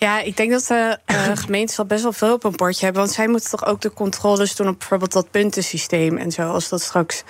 [0.03, 3.03] Ja, ik denk dat de uh, gemeentes al best wel veel op een bordje hebben.
[3.03, 6.69] Want zij moeten toch ook de controles doen op bijvoorbeeld dat puntensysteem en zo, als
[6.69, 7.23] dat straks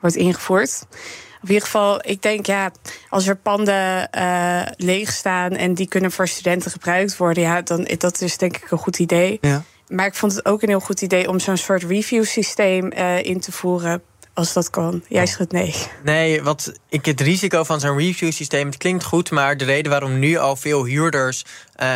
[0.00, 0.86] wordt ingevoerd.
[1.42, 2.70] In ieder geval, ik denk ja,
[3.08, 7.88] als er panden uh, leeg staan en die kunnen voor studenten gebruikt worden, ja, dan
[7.98, 9.38] dat is denk ik een goed idee.
[9.40, 9.62] Ja.
[9.88, 13.22] Maar ik vond het ook een heel goed idee om zo'n soort review systeem uh,
[13.22, 14.02] in te voeren.
[14.38, 15.02] Als dat kan.
[15.08, 15.74] Jij schudt nee.
[16.04, 18.66] Nee, wat ik het risico van zo'n review systeem.
[18.66, 21.44] Het klinkt goed, maar de reden waarom nu al veel huurders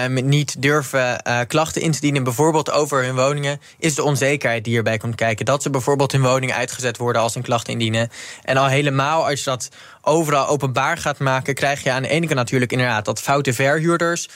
[0.05, 4.65] um, niet durven uh, klachten in te dienen, bijvoorbeeld over hun woningen, is de onzekerheid
[4.65, 5.45] die erbij komt kijken.
[5.45, 8.11] Dat ze bijvoorbeeld hun woning uitgezet worden als een klacht indienen.
[8.45, 9.69] En al helemaal als je dat
[10.01, 14.29] overal openbaar gaat maken, krijg je aan de ene kant natuurlijk inderdaad dat foute verhuurders.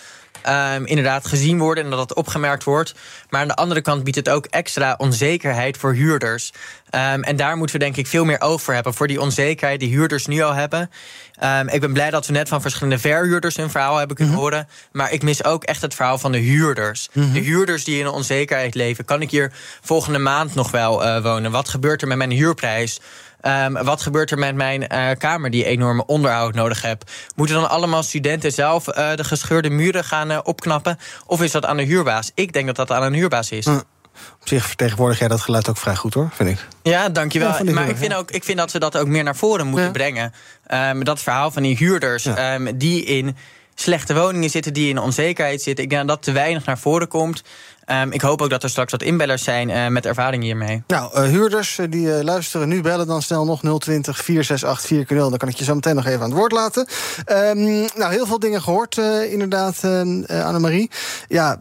[0.48, 2.94] Um, inderdaad gezien worden en dat dat opgemerkt wordt.
[3.30, 6.52] Maar aan de andere kant biedt het ook extra onzekerheid voor huurders.
[6.90, 8.94] Um, en daar moeten we denk ik veel meer oog voor hebben.
[8.94, 10.90] Voor die onzekerheid die huurders nu al hebben.
[11.44, 14.40] Um, ik ben blij dat we net van verschillende verhuurders hun verhaal hebben kunnen mm
[14.40, 14.50] -hmm.
[14.50, 14.68] horen.
[14.92, 17.08] Maar ik mis ook echt het verhaal van de huurders.
[17.12, 17.32] Mm -hmm.
[17.32, 19.04] De huurders die in een onzekerheid leven.
[19.04, 21.50] Kan ik hier volgende maand nog wel uh, wonen?
[21.50, 23.00] Wat gebeurt er met mijn huurprijs?
[23.46, 27.10] Um, wat gebeurt er met mijn uh, kamer die enorme onderhoud nodig heeft?
[27.36, 30.98] Moeten dan allemaal studenten zelf uh, de gescheurde muren gaan uh, opknappen?
[31.26, 32.30] Of is dat aan de huurbaas?
[32.34, 33.66] Ik denk dat dat aan een huurbaas is.
[33.66, 33.82] Mm.
[34.40, 36.66] Op zich vertegenwoordig jij dat geluid ook vrij goed hoor, vind ik.
[36.82, 37.64] Ja, dankjewel.
[37.64, 39.86] Ja, maar ik vind, ook, ik vind dat ze dat ook meer naar voren moeten
[39.86, 39.92] ja.
[39.92, 40.32] brengen.
[40.70, 42.54] Um, dat verhaal van die huurders ja.
[42.54, 43.36] um, die in
[43.74, 45.84] slechte woningen zitten, die in onzekerheid zitten.
[45.84, 47.42] Ik denk dat dat te weinig naar voren komt.
[47.86, 50.82] Um, ik hoop ook dat er straks wat inbellers zijn uh, met ervaring hiermee.
[50.86, 55.36] Nou, uh, huurders uh, die luisteren nu, bellen dan snel nog 020 468 4 Dan
[55.36, 56.86] kan ik je zo meteen nog even aan het woord laten.
[57.26, 58.96] Um, nou, heel veel dingen gehoord,
[59.30, 59.84] inderdaad,
[60.28, 60.90] Annemarie.
[61.28, 61.60] Ja,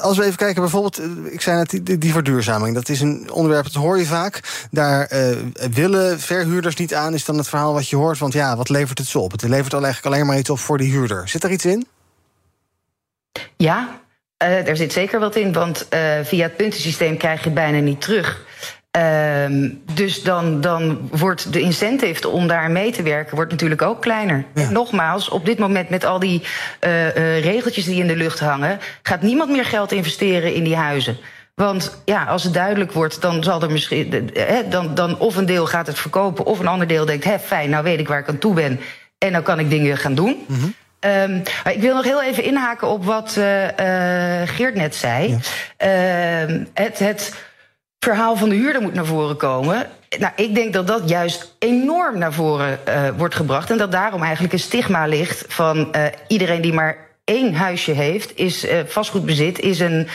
[0.00, 2.74] als we even kijken, bijvoorbeeld, ik zei net, die, die verduurzaming.
[2.74, 4.66] Dat is een onderwerp, dat hoor je vaak.
[4.70, 5.10] Daar
[5.70, 8.18] willen verhuurders niet aan, is dan het verhaal wat je hoort.
[8.18, 9.32] Want ja, wat levert het zo op?
[9.32, 11.28] Het levert al eigenlijk alleen maar iets op voor die huurder.
[11.28, 11.86] Zit er iets in?
[13.56, 14.01] Ja,
[14.42, 17.78] Uh, er zit zeker wat in, want uh, via het puntensysteem krijg je het bijna
[17.78, 18.44] niet terug.
[18.96, 24.02] Uh, dus dan, dan wordt de incentive om daar mee te werken wordt natuurlijk ook
[24.02, 24.44] kleiner.
[24.54, 24.70] Ja.
[24.70, 26.42] Nogmaals, op dit moment met al die
[27.40, 31.16] regeltjes die in de lucht hangen, gaat niemand meer geld investeren in die huizen.
[31.54, 34.30] Want ja, als het duidelijk wordt, dan zal er misschien.
[34.68, 37.70] Dan, dan of een deel gaat het verkopen, of een ander deel denkt: hé, fijn,
[37.70, 38.80] nou weet ik waar ik aan toe ben.
[39.18, 40.44] En dan kan ik dingen gaan doen.
[40.46, 40.74] Mm -hmm.
[41.04, 45.38] Um, ik wil nog heel even inhaken op wat uh, uh, Geert net zei.
[45.78, 46.46] Ja.
[46.48, 47.34] Uh, het, het
[47.98, 49.90] verhaal van de huurder moet naar voren komen.
[50.18, 53.70] Nou, ik denk dat dat juist enorm naar voren uh, wordt gebracht.
[53.70, 55.94] En dat daarom eigenlijk een stigma ligt van
[56.26, 60.08] iedereen die maar één huisje heeft, is vastgoedbezit, is een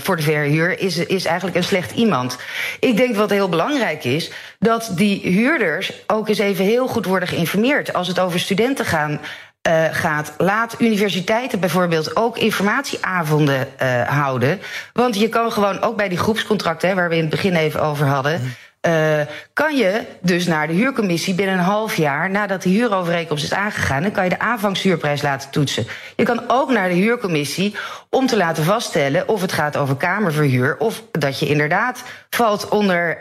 [0.00, 2.38] voor de verhuur, is, is eigenlijk een slecht iemand.
[2.80, 7.28] Ik denk wat heel belangrijk is, dat die huurders ook eens even heel goed worden
[7.28, 7.92] geïnformeerd.
[7.92, 9.20] Als het over studenten gaan,
[9.66, 10.32] uh, gaat.
[10.38, 14.60] Laat universiteiten bijvoorbeeld ook informatieavonden uh, houden.
[14.92, 17.82] Want je kan gewoon ook bij die groepscontracten, hè, waar we in het begin even
[17.82, 18.54] over hadden.
[18.86, 19.20] Uh,
[19.52, 24.02] kan je dus naar de huurcommissie binnen een half jaar nadat de huurovereenkomst is aangegaan,
[24.02, 25.86] dan kan je de aanvangshuurprijs laten toetsen.
[26.16, 27.76] Je kan ook naar de huurcommissie
[28.10, 33.18] om te laten vaststellen of het gaat over kamerverhuur of dat je inderdaad valt onder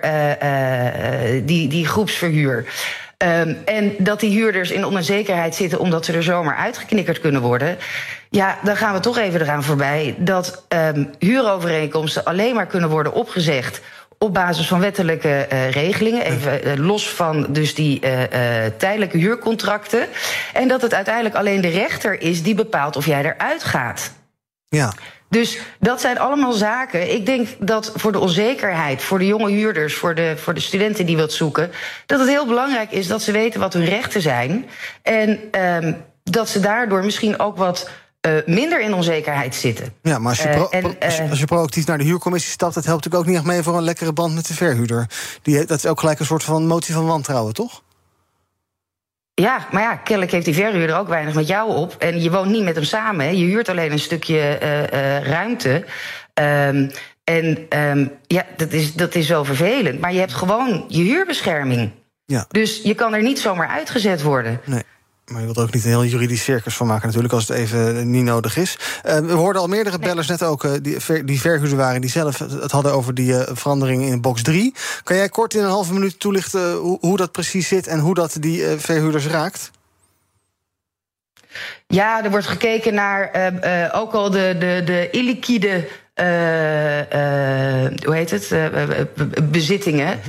[1.43, 2.65] die, die groepsverhuur.
[3.17, 7.77] Um, en dat die huurders in onzekerheid zitten omdat ze er zomaar uitgeknikkerd kunnen worden.
[8.29, 13.13] Ja, dan gaan we toch even eraan voorbij dat um, huurovereenkomsten alleen maar kunnen worden
[13.13, 13.81] opgezegd
[14.17, 16.25] op basis van wettelijke uh, regelingen.
[16.25, 18.11] Even uh, los van dus die uh,
[18.77, 20.07] tijdelijke huurcontracten.
[20.53, 24.11] En dat het uiteindelijk alleen de rechter is die bepaalt of jij eruit gaat.
[24.67, 24.93] Ja.
[25.29, 27.13] Dus dat zijn allemaal zaken.
[27.13, 31.05] Ik denk dat voor de onzekerheid, voor de jonge huurders, voor de, voor de studenten
[31.05, 31.71] die wat zoeken,
[32.05, 34.65] dat het heel belangrijk is dat ze weten wat hun rechten zijn.
[35.01, 37.89] En um, dat ze daardoor misschien ook wat
[38.27, 39.93] uh, minder in onzekerheid zitten.
[40.01, 42.51] Ja, maar als je, pro, uh, en, als, je, als je proactief naar de huurcommissie
[42.51, 45.09] stapt, dat helpt natuurlijk ook niet echt mee voor een lekkere band met de verhuurder.
[45.41, 47.83] Die, dat is ook gelijk een soort van motie van wantrouwen, toch?
[49.41, 51.95] Ja, maar ja, kennelijk heeft die verhuurder ook weinig met jou op.
[51.99, 53.25] En je woont niet met hem samen.
[53.25, 53.31] Hè.
[53.31, 55.85] Je huurt alleen een stukje uh, uh, ruimte.
[56.33, 56.91] Um,
[57.23, 59.99] en um, ja, dat is, dat is wel vervelend.
[59.99, 61.91] Maar je hebt gewoon je huurbescherming.
[62.25, 62.45] Ja.
[62.49, 64.61] Dus je kan er niet zomaar uitgezet worden.
[64.65, 64.83] Nee.
[65.25, 67.57] Maar je wilt er ook niet een heel juridisch circus van maken, natuurlijk, als het
[67.57, 68.77] even niet nodig is.
[69.05, 72.09] Uh, we hoorden al meerdere bellers net ook, uh, die, ver, die verhuurder waren, die
[72.09, 74.73] zelf het hadden over die uh, verandering in box 3.
[75.03, 78.13] Kan jij kort in een halve minuut toelichten hoe, hoe dat precies zit en hoe
[78.13, 79.71] dat die verhuurders raakt?
[81.87, 83.31] Ja, er wordt gekeken naar
[83.93, 86.25] ook al de, de, de illiquide uh,
[88.05, 88.51] hoe heet het?
[88.51, 88.65] Uh,
[89.43, 90.19] bezittingen.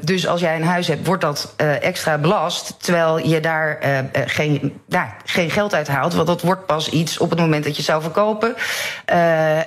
[0.00, 2.82] dus als jij een huis hebt, wordt dat extra belast.
[2.82, 3.78] Terwijl je daar
[4.12, 6.14] geen, nou, geen geld uit haalt.
[6.14, 8.54] Want dat wordt pas iets op het moment dat je zou verkopen.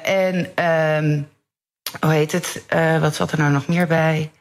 [0.04, 1.22] en ehm,
[2.00, 2.64] hoe heet het?
[3.00, 4.32] wat zat er nou nog meer bij?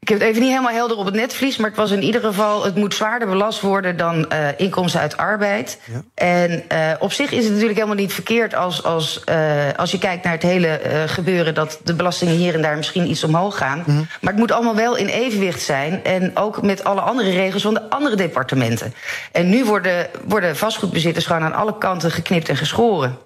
[0.00, 2.20] Ik heb het even niet helemaal helder op het netvlies, maar het was in ieder
[2.20, 5.80] geval, het moet zwaarder belast worden dan uh, inkomsten uit arbeid.
[5.84, 6.02] Ja.
[6.14, 9.36] En uh, op zich is het natuurlijk helemaal niet verkeerd als, als, uh,
[9.76, 13.24] als je kijkt naar het hele gebeuren, dat de belastingen hier en daar misschien iets
[13.24, 13.78] omhoog gaan.
[13.78, 14.06] Mm -hmm.
[14.20, 16.04] Maar het moet allemaal wel in evenwicht zijn.
[16.04, 18.94] En ook met alle andere regels van de andere departementen.
[19.32, 23.18] En nu worden, worden vastgoedbezitters gewoon aan alle kanten geknipt en geschoren.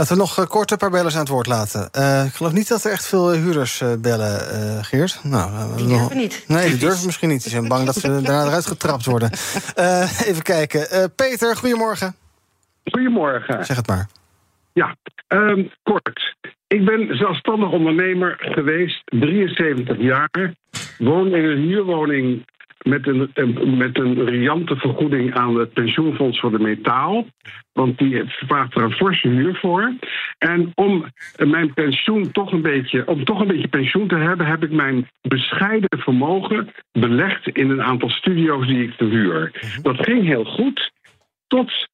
[0.00, 1.88] Laten we nog uh, kort een paar bellers aan het woord laten.
[1.98, 4.38] Uh, ik geloof niet dat er echt veel huurders uh, bellen,
[4.84, 5.20] Geert.
[5.24, 6.14] Nou, die durven nog...
[6.14, 6.44] niet.
[6.48, 7.42] Nee, die durven misschien niet.
[7.42, 9.30] Die zijn bang dat ze daarna eruit getrapt worden.
[10.30, 11.12] even kijken.
[11.14, 12.14] Peter, goedemorgen.
[12.84, 13.64] Goedemorgen.
[13.64, 14.08] Zeg het maar.
[14.72, 14.96] Ja,
[15.28, 16.36] um, kort.
[16.66, 20.54] Ik ben zelfstandig ondernemer geweest, 73 jaar.
[20.98, 22.44] Woon in een huurwoning
[22.84, 23.30] met een,
[23.76, 27.26] met een riante vergoeding aan het pensioenfonds voor de metaal.
[27.72, 29.94] Want die vraagt er een forse huur voor.
[30.38, 31.04] En om
[31.36, 35.08] mijn pensioen toch een beetje, om toch een beetje pensioen te hebben, heb ik mijn
[35.22, 39.52] bescheiden vermogen belegd in een aantal studio's die ik verhuur.
[39.82, 40.92] Dat ging heel goed.
[41.46, 41.88] Tot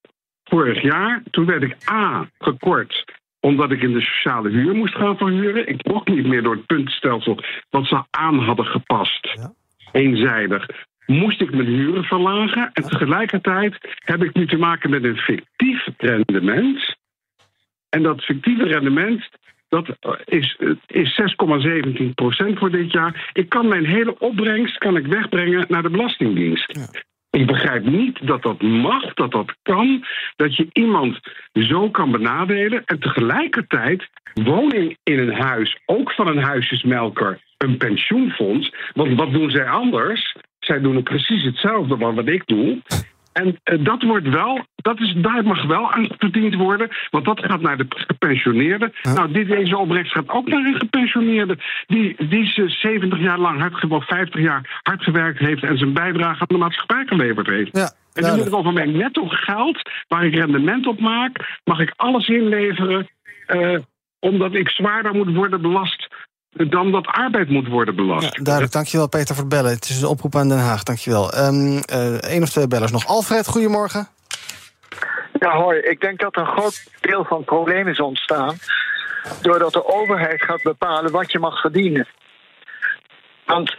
[0.45, 1.23] vorig jaar.
[1.31, 3.05] Toen werd ik A gekort
[3.41, 5.69] omdat ik in de sociale huur moest gaan verhuren.
[5.69, 7.39] Ik mocht niet meer door het puntstelsel
[7.71, 9.33] wat ze aan hadden gepast.
[9.35, 9.53] Ja
[9.93, 10.67] eenzijdig.
[11.07, 15.87] Moest ik mijn huren verlagen en tegelijkertijd heb ik nu te maken met een fictief
[15.97, 16.97] rendement.
[17.89, 19.29] En dat fictieve rendement
[19.69, 23.31] dat is, is 6,17% voor dit jaar.
[23.33, 26.77] Ik kan mijn hele opbrengst kan ik wegbrengen naar de Belastingdienst.
[26.77, 27.03] Ja.
[27.37, 30.05] Ik begrijp niet dat dat mag, dat dat kan,
[30.37, 31.21] dat je iemand
[31.53, 38.75] zo kan benadelen en tegelijkertijd woning in een huis, ook van een huisjesmelker, een pensioenfonds.
[38.93, 40.37] Want wat doen zij anders?
[40.59, 42.83] Zij doen precies hetzelfde wat ik doe.
[43.37, 47.41] En eh, dat wordt wel, dat is, daar mag wel aan verdiend worden, want dat
[47.45, 48.93] gaat naar de gepensioneerden.
[49.03, 53.61] Nou, dit, deze opbrengst gaat ook naar een gepensioneerde die, die ze 70 jaar lang
[53.61, 57.47] hard, ge- of 50 jaar hard gewerkt heeft en zijn bijdrage aan de maatschappij geleverd
[57.47, 57.77] heeft.
[57.77, 61.79] Ja, en in ieder geval van mijn netto geld, waar ik rendement op maak, mag
[61.81, 63.09] ik alles inleveren,
[63.47, 63.79] eh,
[64.21, 66.09] omdat ik zwaarder moet worden belast
[66.51, 68.45] dan dat arbeid moet worden belast.
[68.45, 69.71] Duidelijk, dankjewel Peter voor het bellen.
[69.71, 71.35] Het is een oproep aan Den Haag, dankjewel.
[71.35, 71.83] Eén
[72.21, 73.07] Eén of twee bellers nog.
[73.07, 74.09] Alfred, goedemorgen.
[75.39, 75.79] Ja, hoi.
[75.79, 78.57] Ik denk dat een groot deel van het probleem is ontstaan.
[79.43, 82.07] doordat de overheid gaat bepalen wat je mag verdienen.
[83.47, 83.77] Want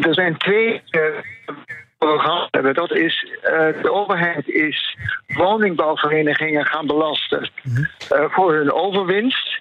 [0.00, 0.82] er zijn twee.
[0.90, 2.74] eh, hebben.
[2.74, 7.50] Dat is, eh, de overheid is woningbouwverenigingen gaan belasten
[8.08, 9.60] eh, voor hun overwinst.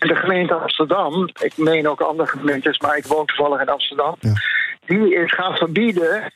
[0.00, 4.16] En de gemeente Amsterdam, ik meen ook andere gemeentes, maar ik woon toevallig in Amsterdam,
[4.86, 6.32] die is gaan verbieden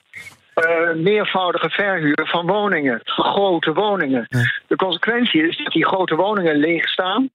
[0.54, 4.26] eh, meervoudige verhuur van woningen, grote woningen.
[4.66, 7.30] De consequentie is dat die grote woningen leeg staan.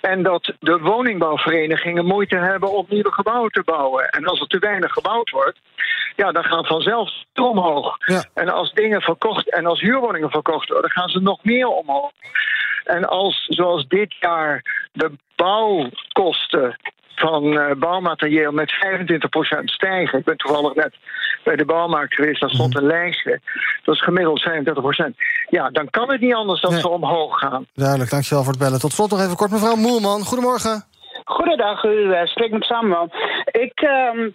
[0.00, 4.08] En dat de woningbouwverenigingen moeite hebben om nieuwe gebouwen te bouwen.
[4.08, 5.58] En als er te weinig gebouwd wordt,
[6.16, 7.96] ja, dan gaan vanzelf omhoog.
[8.34, 12.10] En als dingen verkocht en als huurwoningen verkocht worden, gaan ze nog meer omhoog.
[12.84, 16.76] En als, zoals dit jaar, de bouwkosten
[17.14, 20.18] van bouwmateriaal met 25% stijgen.
[20.18, 20.94] Ik ben toevallig net
[21.44, 23.40] bij de bouwmarkt geweest, daar stond een lijstje.
[23.82, 25.14] Dat is gemiddeld 35%.
[25.48, 27.66] Ja, dan kan het niet anders dan ze omhoog gaan.
[27.74, 28.80] Duidelijk, dankjewel voor het bellen.
[28.80, 30.24] Tot slot nog even kort, mevrouw Moelman.
[30.24, 30.84] Goedemorgen.
[31.24, 33.10] Goedendag, u eh, spreekt met Samuel.
[33.44, 34.28] Ik ehm,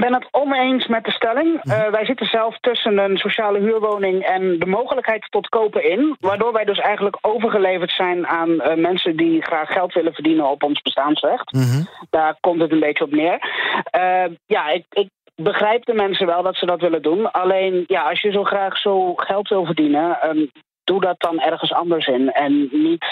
[0.00, 1.60] ben het oneens met de stelling.
[1.62, 6.16] Eh, wij zitten zelf tussen een sociale huurwoning en de mogelijkheid tot kopen in.
[6.20, 10.62] Waardoor wij dus eigenlijk overgeleverd zijn aan eh, mensen die graag geld willen verdienen op
[10.62, 11.58] ons bestaansrecht.
[12.10, 13.38] Daar komt het een beetje op neer.
[13.90, 17.30] Eh, ja, ik, ik begrijp de mensen wel dat ze dat willen doen.
[17.32, 20.46] Alleen, ja, als je zo graag zo geld wil verdienen, ehm,
[20.84, 22.32] doe dat dan ergens anders in.
[22.32, 23.04] En niet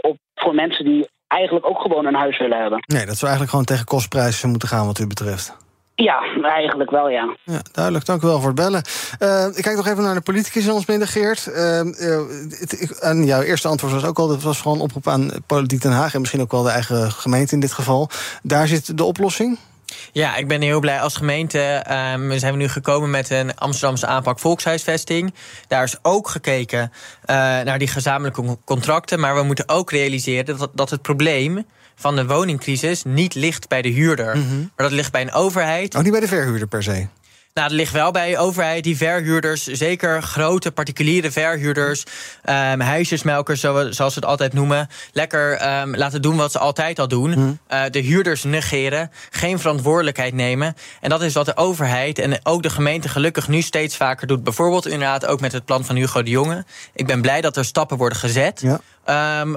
[0.00, 2.78] op, voor mensen die eigenlijk ook gewoon een huis willen hebben.
[2.86, 5.63] Nee, dat zou eigenlijk gewoon tegen kostprijzen moeten gaan wat u betreft.
[5.96, 7.36] Ja, eigenlijk wel, ja.
[7.44, 8.04] Ja, duidelijk.
[8.06, 8.82] Dank u wel voor het bellen.
[9.18, 11.46] Eh, ik kijk nog even naar de politicus in ons midden, Geert.
[11.46, 11.86] Eh, eh,
[12.48, 14.28] het- ik- en jouw eerste antwoord was ook al...
[14.28, 16.14] dat was gewoon een oproep aan Politiek Den Haag...
[16.14, 18.08] en misschien ook wel de eigen gemeente in dit geval.
[18.42, 19.58] Daar zit de oplossing?
[20.12, 21.58] Ja, ik ben heel blij als gemeente.
[21.60, 25.34] ehm, we zijn nu gekomen met een Amsterdamse aanpak volkshuisvesting.
[25.68, 26.92] Daar is ook gekeken
[27.24, 29.20] eh, naar die gezamenlijke con- contracten.
[29.20, 33.82] Maar we moeten ook realiseren dat, dat het probleem van de woningcrisis niet ligt bij
[33.82, 34.36] de huurder.
[34.36, 35.96] Maar dat ligt bij een overheid.
[35.96, 37.06] Ook niet bij de verhuurder per se.
[37.54, 38.84] Nou, dat ligt wel bij de overheid.
[38.84, 42.04] Die verhuurders, zeker grote particuliere verhuurders,
[42.42, 46.98] ehm, huisjesmelkers, zo- zoals we het altijd noemen, lekker ehm, laten doen wat ze altijd
[46.98, 47.58] al doen.
[47.66, 50.74] Eh, de huurders negeren, geen verantwoordelijkheid nemen.
[51.00, 54.44] En dat is wat de overheid en ook de gemeente gelukkig nu steeds vaker doet.
[54.44, 56.64] Bijvoorbeeld inderdaad ook met het plan van Hugo de Jonge.
[56.94, 58.60] Ik ben blij dat er stappen worden gezet.
[59.04, 59.54] ehm,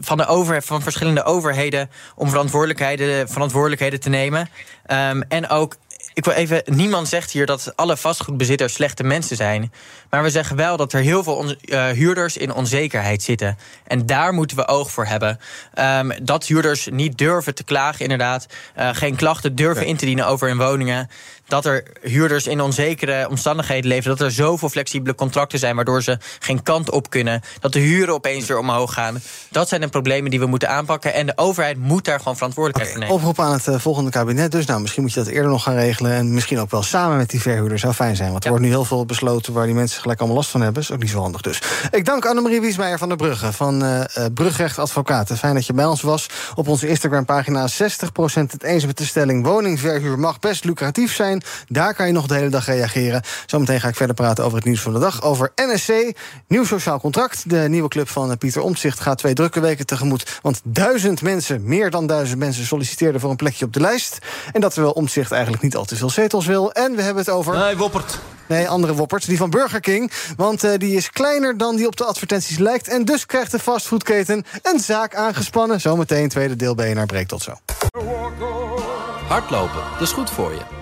[0.00, 4.48] van, de over, van verschillende overheden om verantwoordelijkheden, verantwoordelijkheden te nemen.
[4.86, 5.76] Ehm, en ook
[6.14, 9.72] ik wil even, niemand zegt hier dat alle vastgoedbezitters slechte mensen zijn.
[10.10, 13.58] Maar we zeggen wel dat er heel veel on- eh, huurders in onzekerheid zitten.
[13.86, 15.38] En daar moeten we oog voor hebben.
[15.74, 18.46] Ehm, dat huurders niet durven te klagen, inderdaad.
[18.74, 21.10] eh, geen klachten durven in te dienen over hun woningen.
[21.46, 24.10] Dat er huurders in onzekere omstandigheden leven.
[24.10, 27.40] Dat er zoveel flexibele contracten zijn waardoor ze geen kant op kunnen.
[27.60, 29.20] Dat de huren opeens weer omhoog gaan.
[29.50, 31.14] Dat zijn de problemen die we moeten aanpakken.
[31.14, 33.14] En de overheid moet daar gewoon verantwoordelijkheid voor nemen.
[33.16, 34.52] Oproep aan het eh, volgende kabinet.
[34.52, 36.12] Dus nou, misschien moet je dat eerder nog gaan regelen.
[36.12, 37.78] En misschien ook wel samen met die verhuurder.
[37.78, 38.30] Zou fijn zijn.
[38.30, 40.82] Want er wordt nu heel veel besloten waar die mensen gelijk allemaal last van hebben.
[40.82, 41.62] Is ook niet zo handig dus.
[41.90, 43.52] Ik dank Annemarie Wiesmeijer van der Brugge.
[43.52, 45.36] Van eh eh, Brugrecht Advocaten.
[45.36, 46.26] Fijn dat je bij ons was.
[46.54, 47.72] Op onze Instagram-pagina 60%
[48.34, 49.44] het eens met de stelling.
[49.44, 51.31] Woningverhuur mag best lucratief zijn.
[51.68, 53.22] Daar kan je nog de hele dag reageren.
[53.46, 55.22] Zometeen ga ik verder praten over het nieuws van de dag.
[55.22, 55.92] Over NSC,
[56.48, 57.50] nieuw sociaal contract.
[57.50, 60.38] De nieuwe club van eh, Pieter Omtzigt gaat twee drukke weken tegemoet.
[60.42, 62.64] Want duizend mensen, meer dan duizend mensen...
[62.64, 64.18] solliciteerden voor een plekje op de lijst.
[64.52, 66.72] En dat terwijl Omtzigt eigenlijk niet al te veel zetels wil.
[66.72, 67.58] En we hebben het over...
[67.58, 68.18] Nee, Woppert.
[68.46, 70.12] Nee, andere Woppert, die van Burger King.
[70.36, 72.88] Want eh, die is kleiner dan die op de advertenties lijkt.
[72.88, 75.80] En dus krijgt de fastfoodketen een zaak aangespannen.
[75.80, 77.52] Zometeen tweede deel BNR breekt tot zo.
[79.28, 80.81] Hardlopen, dat is goed voor je.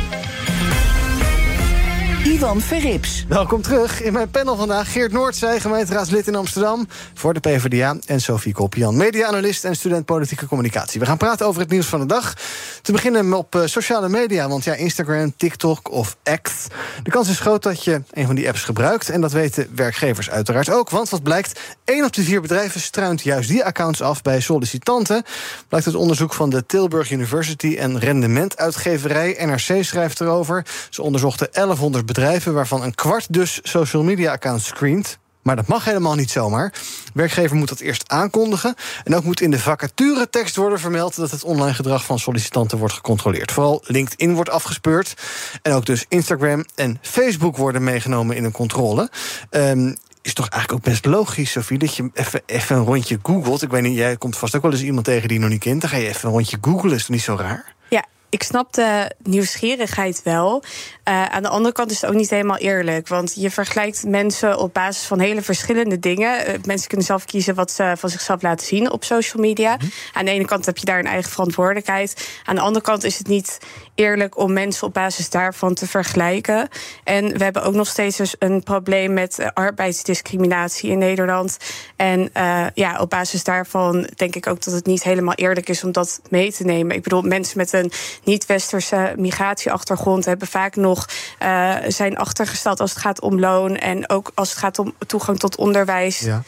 [2.41, 3.25] Ivan Verrips.
[3.27, 4.01] Welkom terug.
[4.01, 6.87] In mijn panel vandaag Geert Noordzij, gemeenteraadslid in Amsterdam...
[7.13, 10.99] voor de PvdA en Sophie Kopjan, media-analyst en student politieke communicatie.
[10.99, 12.33] We gaan praten over het nieuws van de dag.
[12.81, 16.67] Te beginnen op uh, sociale media, want ja, Instagram, TikTok of X.
[17.03, 19.09] De kans is groot dat je een van die apps gebruikt...
[19.09, 20.89] en dat weten werkgevers uiteraard ook.
[20.89, 24.21] Want wat blijkt, één op de vier bedrijven struint juist die accounts af...
[24.21, 25.23] bij sollicitanten.
[25.67, 29.37] Blijkt uit onderzoek van de Tilburg University en rendementuitgeverij.
[29.45, 30.65] NRC schrijft erover.
[30.89, 35.19] Ze onderzochten 1100 bedrijven, waarvan een kwart dus social media accounts screent.
[35.41, 36.73] Maar dat mag helemaal niet zomaar.
[37.13, 38.75] werkgever moet dat eerst aankondigen.
[39.03, 42.93] En ook moet in de vacaturetekst worden vermeld dat het online gedrag van sollicitanten wordt
[42.93, 43.51] gecontroleerd.
[43.51, 45.13] Vooral LinkedIn wordt afgespeurd.
[45.61, 49.09] En ook dus Instagram en Facebook worden meegenomen in een controle.
[49.49, 53.61] Um, is toch eigenlijk ook best logisch, Sophie, dat je even, even een rondje googelt.
[53.61, 55.59] Ik weet niet, jij komt vast ook wel eens iemand tegen die je nog niet
[55.59, 55.81] kent.
[55.81, 57.73] Dan ga je even een rondje googelen, is niet zo raar?
[57.89, 60.63] Ja, ik snap de nieuwsgierigheid wel.
[61.11, 63.07] Uh, aan de andere kant is het ook niet helemaal eerlijk.
[63.07, 66.49] Want je vergelijkt mensen op basis van hele verschillende dingen.
[66.49, 69.73] Uh, mensen kunnen zelf kiezen wat ze van zichzelf laten zien op social media.
[69.73, 69.91] Mm -hmm.
[70.13, 72.39] Aan de ene kant heb je daar een eigen verantwoordelijkheid.
[72.43, 73.57] Aan de andere kant is het niet
[73.95, 76.67] eerlijk om mensen op basis daarvan te vergelijken.
[77.03, 81.57] En we hebben ook nog steeds dus een probleem met uh, arbeidsdiscriminatie in Nederland.
[81.95, 82.29] En
[82.73, 86.21] ja, op basis daarvan denk ik ook dat het niet helemaal eerlijk is om dat
[86.29, 86.95] mee te nemen.
[86.95, 87.91] Ik bedoel, mensen met een
[88.23, 91.00] niet-westerse migratieachtergrond hebben vaak nog
[91.39, 95.39] uh, zijn achtergesteld als het gaat om loon en ook als het gaat om toegang
[95.39, 96.19] tot onderwijs.
[96.19, 96.43] Ja.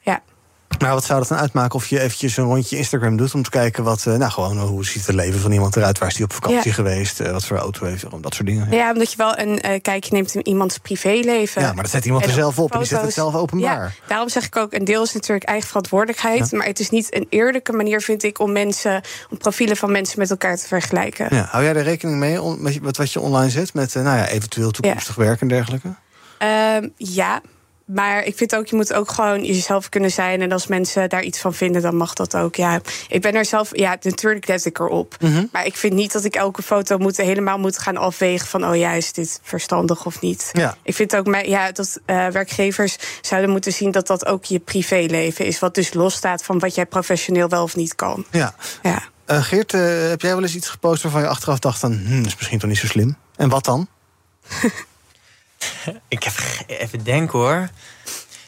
[0.00, 0.22] ja.
[0.80, 3.50] Nou, wat zou dat dan uitmaken of je eventjes een rondje Instagram doet om te
[3.50, 6.24] kijken wat, uh, nou gewoon hoe ziet het leven van iemand eruit, waar is die
[6.24, 6.72] op vakantie Ja.
[6.72, 8.70] geweest, uh, wat voor auto heeft, hij, dat soort dingen.
[8.70, 11.62] Ja, omdat je wel een kijkje neemt in iemands privéleven.
[11.62, 13.30] Ja, maar dat zet iemand er zelf op en die zet het foto's.
[13.30, 13.82] zelf openbaar.
[13.98, 16.52] Ja, daarom zeg ik ook, een deel is natuurlijk eigen verantwoordelijkheid.
[16.52, 20.18] Maar het is niet een eerlijke manier, vind ik, om mensen, om profielen van mensen
[20.18, 21.26] met elkaar te vergelijken.
[21.30, 22.40] Ja, hou jij er rekening mee
[22.80, 25.88] met wat je online zet, met nou ja, eventueel toekomstig werk en dergelijke?
[26.38, 27.40] Ehm, ja,
[27.94, 30.40] maar ik vind ook, je moet ook gewoon jezelf kunnen zijn.
[30.40, 32.54] En als mensen daar iets van vinden, dan mag dat ook.
[32.54, 35.16] Ja, ik ben er zelf, ja, natuurlijk let ik erop.
[35.20, 35.44] Mhm.
[35.52, 38.76] Maar ik vind niet dat ik elke foto moet, helemaal moet gaan afwegen van, oh
[38.76, 40.50] ja, is dit verstandig of niet?
[40.52, 40.76] Ja.
[40.82, 45.46] Ik vind ook ja, dat eh, werkgevers zouden moeten zien dat dat ook je privéleven
[45.46, 45.58] is.
[45.58, 48.24] Wat dus losstaat van wat jij professioneel wel of niet kan.
[48.30, 48.54] Ja.
[48.82, 49.02] Ja.
[49.24, 52.16] Eh, Geert, eh, heb jij wel eens iets gepost waarvan je achteraf dacht van, hm,
[52.16, 53.16] dat is misschien toch niet zo slim?
[53.36, 53.88] En wat dan?
[56.08, 56.32] Ik heb
[56.66, 57.68] even denken hoor.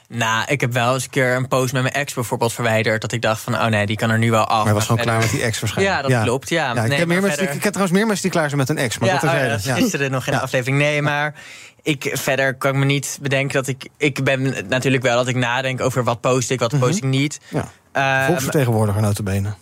[0.09, 3.01] Nou, ik heb wel eens een keer een post met mijn ex bijvoorbeeld verwijderd.
[3.01, 4.57] Dat ik dacht van, oh nee, die kan er nu wel af.
[4.57, 5.97] Maar hij was gewoon verder- klaar met die ex waarschijnlijk.
[6.09, 6.71] Ja, dat klopt, ja.
[6.71, 8.79] ik, Nee, maar meer verder- ik ken trouwens meer mensen die klaar zijn met een
[8.79, 8.99] ex.
[8.99, 9.55] Maar ja, dat oh terzijde.
[9.55, 9.75] dat Ja.
[9.77, 10.79] is gisteren nog in de aflevering.
[10.79, 11.35] Nee, maar
[11.83, 13.89] ik, verder kan ik me niet bedenken dat ik...
[13.97, 17.41] Ik ben natuurlijk wel dat ik nadenk over wat post ik, wat post ik niet.
[17.51, 17.57] Mhm.
[17.93, 18.19] Ja.
[18.21, 19.55] Ehm, Volksvertegenwoordiger notabene.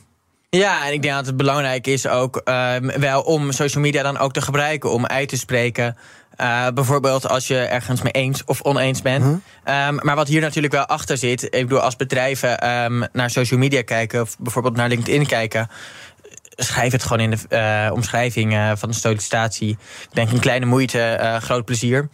[0.51, 4.19] ja, en ik denk dat het belangrijk is ook ehm, wel om social media dan
[4.19, 5.97] ook te gebruiken om uit te spreken.
[6.41, 9.25] Eh, bijvoorbeeld als je ergens mee eens of oneens bent.
[9.25, 9.37] Mhm.
[9.65, 13.61] Ehm, maar wat hier natuurlijk wel achter zit, ik bedoel, als bedrijven ehm, naar social
[13.61, 15.69] media kijken, of bijvoorbeeld naar LinkedIn kijken.
[16.57, 19.71] Schrijf het gewoon in de eh, omschrijving eh, van de sollicitatie.
[20.03, 22.09] Ik denk een kleine moeite, groot plezier.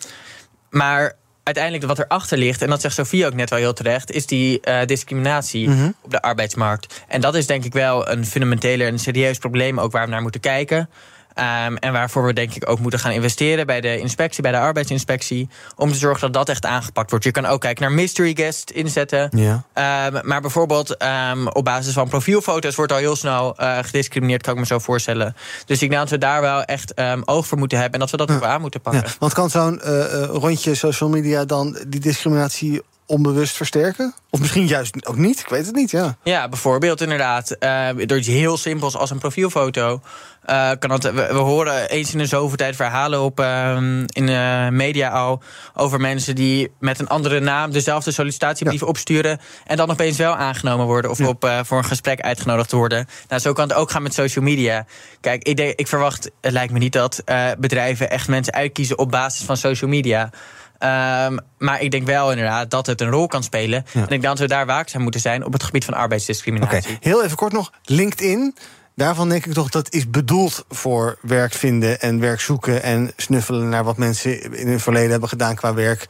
[0.71, 1.13] Maar
[1.43, 4.61] uiteindelijk wat erachter ligt, en dat zegt Sofie ook net wel heel terecht, is die
[4.87, 5.91] discriminatie Mhm.
[6.03, 7.05] op de arbeidsmarkt.
[7.09, 10.23] En dat is denk ik wel een fundamentele en serieus probleem ook waar we naar
[10.23, 10.89] moeten kijken.
[11.37, 14.59] Ehm, en waarvoor we denk ik ook moeten gaan investeren bij de inspectie, bij de
[14.59, 15.49] arbeidsinspectie.
[15.77, 17.25] Om te zorgen dat dat echt aangepakt wordt.
[17.25, 19.31] Je kan ook kijken naar mystery guest inzetten.
[19.37, 19.65] Ja.
[19.73, 24.53] Ehm, maar bijvoorbeeld ehm, op basis van profielfoto's wordt al heel snel eh, gediscrimineerd, kan
[24.55, 25.37] ik me zo voorstellen.
[25.67, 28.27] Dus ik denk dat we daar wel echt oog voor moeten hebben en dat we
[28.27, 29.03] dat ook aan moeten pakken.
[29.07, 34.15] Ja, want kan zo'n eh, eh, rondje social media dan die discriminatie onbewust versterken?
[34.31, 35.41] Of misschien juist ook niet?
[35.41, 36.17] Ik weet het niet, ja.
[36.23, 37.51] Ja, bijvoorbeeld inderdaad.
[37.51, 40.01] eh, door iets heel simpels als een profielfoto.
[40.45, 44.27] eh, kan dat, we, we horen eens in de zoveel tijd verhalen op, ehm, in
[44.27, 45.43] de media al...
[45.75, 49.41] over mensen die met een andere naam dezelfde sollicitatiebrief opsturen...
[49.67, 53.07] en dan opeens wel aangenomen worden of op, eh, voor een gesprek uitgenodigd worden.
[53.29, 54.87] Nou, zo kan het ook gaan met social media.
[55.21, 58.99] Kijk, ik, denk, ik verwacht, het lijkt me niet dat eh, bedrijven echt mensen uitkiezen...
[58.99, 60.31] op basis van social media...
[60.79, 63.85] Ehm, maar ik denk wel inderdaad dat het een rol kan spelen.
[63.95, 66.99] En ik denk dat we daar waakzaam moeten zijn op het gebied van Oké, arbeidsdiscriminatie.
[67.01, 67.73] heel even kort nog.
[67.85, 68.55] LinkedIn.
[68.95, 73.69] Daarvan denk ik toch dat is bedoeld voor werk vinden en werk zoeken en snuffelen
[73.69, 76.07] naar wat mensen in hun verleden hebben gedaan qua werk.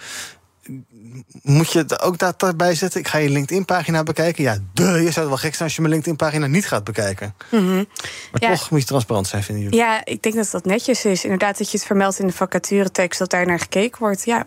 [1.43, 3.01] Moet je het ook dat daarbij zetten?
[3.01, 4.43] Ik ga je LinkedIn-pagina bekijken.
[4.45, 7.35] Ja, de, je zou het wel gek zijn als je mijn LinkedIn-pagina niet gaat bekijken.
[7.51, 7.75] Mhm.
[7.77, 7.85] Maar
[8.33, 8.51] Ja.
[8.51, 9.79] toch moet je transparant zijn, vinden jullie?
[9.79, 11.23] Ja, ik denk dat dat netjes is.
[11.25, 14.25] Inderdaad, dat je het vermeldt in de vacaturetekst, dat daar naar gekeken wordt.
[14.25, 14.45] Ja.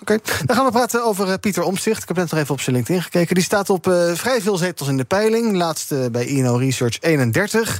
[0.00, 2.02] Oké, dan gaan we praten over eh, Pieter Omtzigt.
[2.02, 3.34] Ik heb net nog even op zijn LinkedIn gekeken.
[3.34, 5.56] Die staat op eh, vrij veel zetels in de peiling.
[5.56, 7.78] Laatste bij INO Research 31.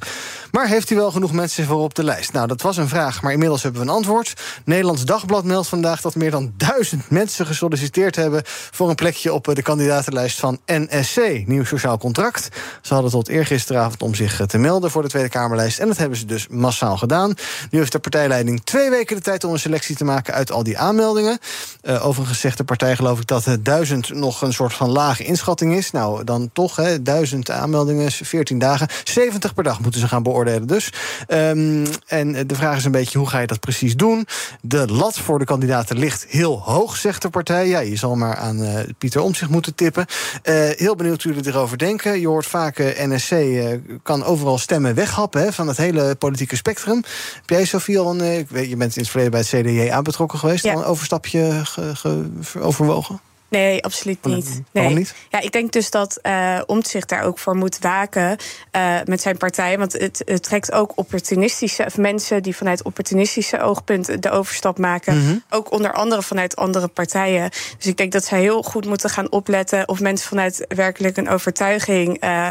[0.51, 2.33] Maar heeft hij wel genoeg mensen voor op de lijst?
[2.33, 4.33] Nou, dat was een vraag, maar inmiddels hebben we een antwoord.
[4.65, 8.43] Nederlands Dagblad meldt vandaag dat meer dan duizend mensen gesolliciteerd hebben...
[8.47, 12.49] voor een plekje op eh, de kandidatenlijst van NSC, Nieuw Sociaal Contract.
[12.83, 15.79] Ze hadden tot eergisteravond om zich te melden voor de Tweede Kamerlijst.
[15.79, 17.35] En dat hebben ze dus massaal gedaan.
[17.71, 20.63] Nu heeft de partijleiding twee weken de tijd om een selectie te maken uit al
[20.63, 21.39] die aanmeldingen.
[21.87, 25.25] Eh, overigens zegt de partij, geloof ik, dat het duizend nog een soort van lage
[25.25, 25.91] inschatting is.
[25.91, 28.89] Nou, dan toch, hè, duizend aanmeldingen, 14 dagen.
[29.05, 30.93] 70 per dag moeten ze gaan beoordelen dus.
[31.27, 34.27] Ehm, en de vraag is een beetje, hoe ga je dat precies doen?
[34.61, 37.69] De lat voor de kandidaten ligt heel hoog, zegt de partij.
[37.69, 40.07] Ja, je zal maar aan eh, Pieter Omtzigt moeten tippen.
[40.43, 42.21] Eh, heel benieuwd hoe jullie erover denken.
[42.21, 43.67] Je hoort vaak, eh, NSC eh,
[44.03, 47.03] kan overal stemmen weghappen hè, van het hele politieke spectrum.
[47.35, 48.21] Heb jij, Sofie, al een...
[48.21, 50.65] eh, ik weet, je bent in het verleden bij het CDJ betrokken geweest.
[50.65, 50.73] Ja.
[50.73, 53.21] Al een overstapje ge- ge- overwogen?
[53.49, 54.63] Nee, absoluut niet.
[54.71, 54.95] Nee.
[54.95, 55.15] Niet?
[55.31, 58.37] Ja, ik denk dus dat uh, Omtzigt daar ook voor moet waken
[58.77, 59.79] uh, met zijn partij.
[59.79, 65.25] Want het, het, trekt ook opportunistische of mensen die vanuit opportunistische oogpunten de overstap maken.
[65.25, 65.37] Mhm.
[65.51, 67.51] Ook onder andere vanuit andere partijen.
[67.77, 71.29] Dus ik denk dat zij heel goed moeten gaan opletten of mensen vanuit werkelijk een
[71.29, 72.49] overtuiging uh,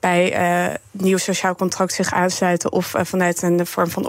[0.00, 2.72] bij uh, nieuw sociaal contract zich aansluiten.
[2.72, 4.02] Of uh, vanuit een vorm van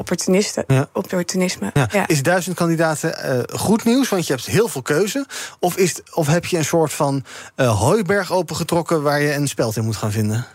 [0.67, 0.89] Ja.
[0.93, 1.69] opportunisme.
[1.73, 1.87] Ja.
[1.91, 2.07] Ja.
[2.07, 5.25] Is duizend kandidaten eh, goed nieuws, want je hebt heel veel keuze?
[5.59, 7.23] Of, is of heb je een soort van
[7.55, 10.45] eh, hooiberg opengetrokken waar je een speld in moet gaan vinden?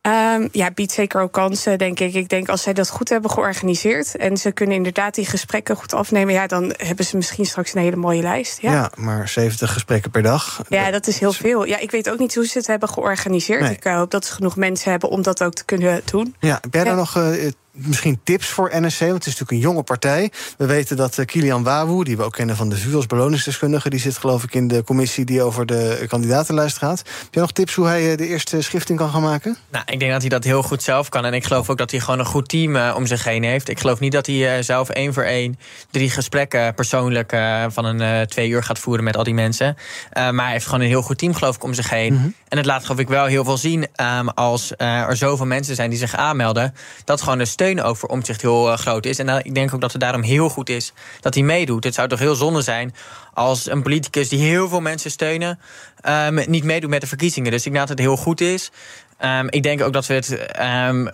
[0.00, 2.14] Ehm, ja, biedt zeker ook kansen, denk ik.
[2.14, 5.94] Ik denk als zij dat goed hebben georganiseerd en ze kunnen inderdaad die gesprekken goed
[5.94, 8.60] afnemen, ja, dan hebben ze misschien straks een hele mooie lijst.
[8.60, 10.62] Ja, Ja, maar 70 gesprekken per dag.
[10.68, 11.64] Ja, dat is heel veel.
[11.64, 13.60] Ja, ik weet ook niet hoe ze het hebben georganiseerd.
[13.60, 13.72] Nee.
[13.72, 16.34] Ik eh, hoop dat ze genoeg mensen hebben om dat ook te kunnen doen.
[16.40, 16.88] Ja, heb jij Ja.
[16.88, 19.00] daar nog eh, misschien tips voor NSC?
[19.00, 20.30] Want het is natuurlijk een jonge partij.
[20.56, 23.90] We weten dat eh, Kilian Wawoe, die we ook kennen van de VU als beloningsdeskundige...
[23.90, 26.98] die zit geloof ik in de commissie die over de kandidatenlijst gaat.
[26.98, 29.56] Heb jij nog tips hoe hij eh, de eerste schifting kan gaan maken?
[29.70, 31.24] Nou, ik denk dat hij dat heel goed zelf kan.
[31.24, 33.68] En ik geloof ook dat hij gewoon een goed team eh, om zich heen heeft.
[33.68, 35.58] Ik geloof niet dat hij zelf één voor één
[35.90, 37.36] drie gesprekken persoonlijk
[37.68, 39.76] van een twee uur gaat voeren met al die mensen.
[40.12, 42.34] Maar hij heeft gewoon een heel goed team, geloof ik, om zich heen.
[42.50, 45.74] En het laat, geloof ik, wel heel veel zien ehm, als eh, er zoveel mensen
[45.74, 46.74] zijn die zich aanmelden.
[47.04, 49.18] Dat gewoon de steun ook voor omzicht heel eh, groot is.
[49.18, 51.84] En eh, ik denk ook dat het daarom heel goed is dat hij meedoet.
[51.84, 52.94] Het zou toch heel zonde zijn
[53.34, 55.58] als een politicus die heel veel mensen steunen.
[56.00, 57.50] ehm, niet meedoet met de verkiezingen.
[57.50, 58.70] Dus ik denk dat het heel goed is.
[59.18, 60.38] Ehm, ik denk ook dat we het,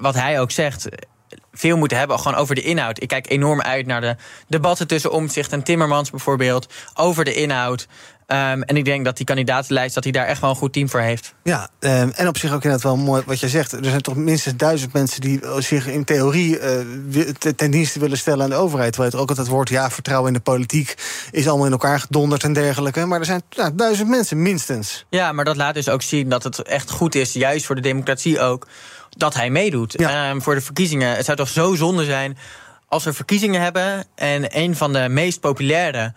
[0.01, 0.89] wat hij ook zegt,
[1.53, 3.03] veel moeten hebben gewoon over de inhoud.
[3.03, 4.16] Ik kijk enorm uit naar de
[4.49, 6.72] debatten tussen Omtzigt en Timmermans bijvoorbeeld.
[6.95, 7.87] Over de inhoud.
[8.26, 10.88] Ehm, en ik denk dat die kandidatenlijst dat hij daar echt wel een goed team
[10.88, 11.34] voor heeft.
[11.42, 13.72] Ja, ehm, en op zich ook inderdaad wel mooi wat jij zegt.
[13.72, 16.80] Er zijn toch minstens duizend mensen die zich in theorie eh,
[17.56, 18.92] ten dienste willen stellen aan de overheid.
[18.92, 20.94] Terwijl het ook altijd woord, ja, vertrouwen in de politiek
[21.30, 23.04] is allemaal in elkaar gedonderd en dergelijke.
[23.04, 23.42] Maar er zijn
[23.74, 25.04] duizend mensen minstens.
[25.10, 27.80] Ja, maar dat laat dus ook zien dat het echt goed is, juist voor de
[27.80, 28.66] democratie ook,
[29.10, 29.94] dat hij meedoet.
[29.94, 31.16] Ehm, voor de verkiezingen.
[31.16, 32.36] Het zou toch zo zonde zijn
[32.88, 36.14] als we verkiezingen hebben en een van de meest populaire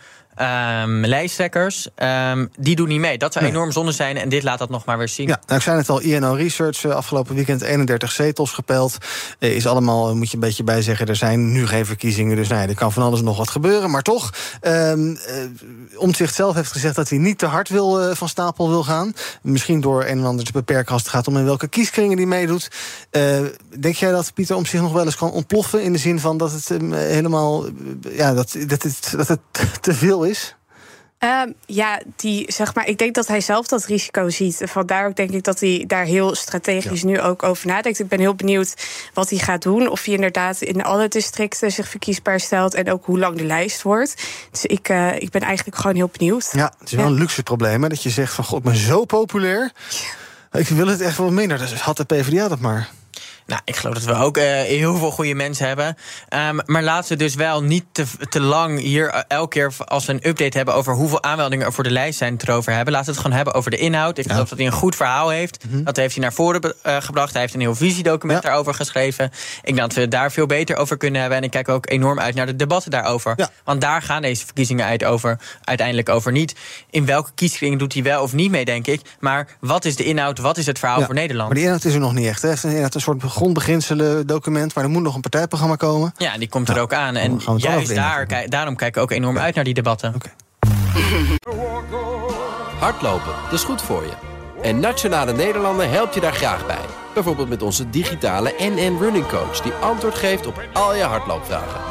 [1.06, 3.18] lijsttrekkers, ehm, die doen niet mee.
[3.18, 3.54] Dat zou Nee.
[3.54, 5.28] enorm zonde zijn en dit laat dat nog maar weer zien.
[5.28, 8.98] Ja, nou, ik zei het al, INO Research eh, afgelopen weekend 31 zetels gepeld.
[9.40, 12.36] Eh, is allemaal, eh, moet je een beetje bij zeggen, er zijn nu geen verkiezingen.
[12.36, 13.92] Dus nou ja, er kan van alles nog wat gebeuren.
[13.92, 15.36] Maar toch, ehm eh,
[15.96, 19.14] Omtzigt zelf heeft gezegd dat hij niet te hard wil, van stapel wil gaan.
[19.42, 22.28] Misschien door een en ander te beperken als het gaat om in welke kieskringen die
[22.28, 22.72] meedoet.
[23.80, 25.84] Denk jij dat Pieter Omtzigt nog wel eens kan ontploffen?
[25.84, 27.66] In de zin van dat het helemaal,
[28.12, 29.40] ja, dat, dat, het, dat het
[29.82, 30.29] te veel is?
[31.20, 34.62] Ehm, ja, die, zeg maar, ik denk dat hij zelf dat risico ziet.
[34.66, 38.00] Vandaar ook denk ik dat hij daar heel strategisch nu ook over nadenkt.
[38.00, 38.74] Ik ben heel benieuwd
[39.14, 39.90] wat hij gaat doen.
[39.90, 42.74] Of hij inderdaad in alle districten zich verkiesbaar stelt.
[42.74, 44.24] En ook hoe lang de lijst wordt.
[44.52, 46.50] Dus ik, eh, ik ben eigenlijk gewoon heel benieuwd.
[46.52, 47.84] Ja, het is wel een luxe probleem.
[47.84, 49.72] Hè, dat je zegt van god, ik ben zo populair.
[50.52, 51.58] Ik wil het echt wel minder.
[51.58, 52.90] Dus had de PvdA dat maar.
[53.50, 55.96] Nou, ik geloof dat we ook eh, heel veel goede mensen hebben.
[56.28, 60.06] Ehm, maar laten we dus wel niet te, te lang hier eh, elke keer als
[60.06, 62.94] we een update hebben over hoeveel aanmeldingen er voor de lijst zijn, het erover hebben.
[62.94, 64.18] Laten we het gewoon hebben over de inhoud.
[64.18, 65.66] Ik geloof dat hij een goed verhaal heeft.
[65.84, 67.32] Dat heeft hij naar voren eh, gebracht.
[67.32, 69.26] Hij heeft een heel visiedocument daarover geschreven.
[69.26, 71.38] Ik denk dat we het daar veel beter over kunnen hebben.
[71.38, 73.50] En ik kijk ook enorm uit naar de debatten daarover.
[73.64, 76.32] Want daar gaan deze verkiezingen uit over, uiteindelijk over.
[76.32, 76.56] Niet
[76.90, 79.02] in welke kieskring doet hij wel of niet mee, denk ik.
[79.20, 81.48] Maar wat is de inhoud, wat is het verhaal voor Nederland?
[81.48, 82.42] Maar die inhoud is er nog niet echt.
[82.42, 82.48] Hè.
[82.48, 84.76] Hij heeft inderdaad een soort grondbeginselen document...
[84.76, 86.14] maar er moet nog een partijprogramma komen.
[86.18, 87.16] Ja, die komt er ook aan.
[87.16, 90.14] En juist daar, kijk- daarom kijken we ook enorm uit naar die debatten.
[92.80, 94.12] Hardlopen, dat is goed voor je.
[94.62, 96.86] En Nationale Nederlanden helpt je daar graag bij.
[97.14, 99.62] Bijvoorbeeld met onze digitale NN Running Coach...
[99.62, 101.82] die antwoord geeft op al je hardloopvragen.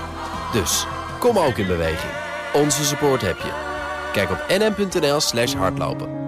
[0.53, 0.87] Dus,
[1.19, 2.13] kom ook in beweging.
[2.55, 3.53] Onze support heb je.
[4.13, 6.28] Kijk op nn.nl slash hardlopen.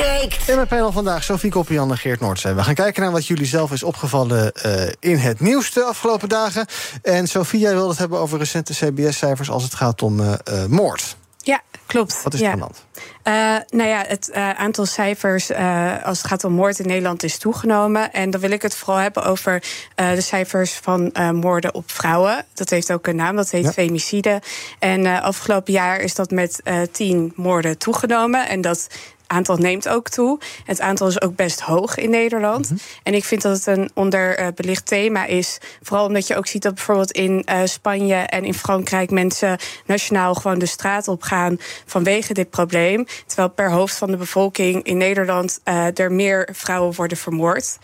[0.00, 0.48] breekt.
[0.48, 2.52] In mijn panel vandaag Sophie Koppian en Geert Noordzee.
[2.52, 6.28] We gaan kijken naar wat jullie zelf is opgevallen eh, in het nieuws de afgelopen
[6.28, 6.66] dagen.
[7.02, 10.66] En Sophie, jij wilde het hebben over recente CBS-cijfers als het gaat om eh, eh,
[10.68, 11.16] moord.
[11.42, 12.22] Ja, klopt.
[12.22, 12.46] Wat is ja.
[12.46, 12.84] er aan de hand?
[13.22, 17.22] Eh, nou ja, het eh, aantal cijfers eh, als het gaat om moord in Nederland
[17.22, 18.12] is toegenomen.
[18.12, 19.62] En dan wil ik het vooral hebben over
[19.94, 22.44] eh, de cijfers van eh, moorden op vrouwen.
[22.54, 23.72] Dat heeft ook een naam, dat heet Ja.
[23.72, 24.42] femicide.
[24.78, 28.48] En eh, afgelopen jaar is dat met eh, tien moorden toegenomen.
[28.48, 28.86] En dat
[29.30, 30.38] aantal neemt ook toe.
[30.64, 32.72] Het aantal is ook best hoog in Nederland.
[33.02, 35.58] En ik vind dat het een onderbelicht thema is.
[35.82, 40.34] Vooral omdat je ook ziet dat bijvoorbeeld in eh, Spanje en in Frankrijk mensen nationaal
[40.34, 43.06] gewoon de straat op gaan vanwege dit probleem.
[43.26, 47.78] Terwijl per hoofd van de bevolking in Nederland eh, er meer vrouwen worden vermoord.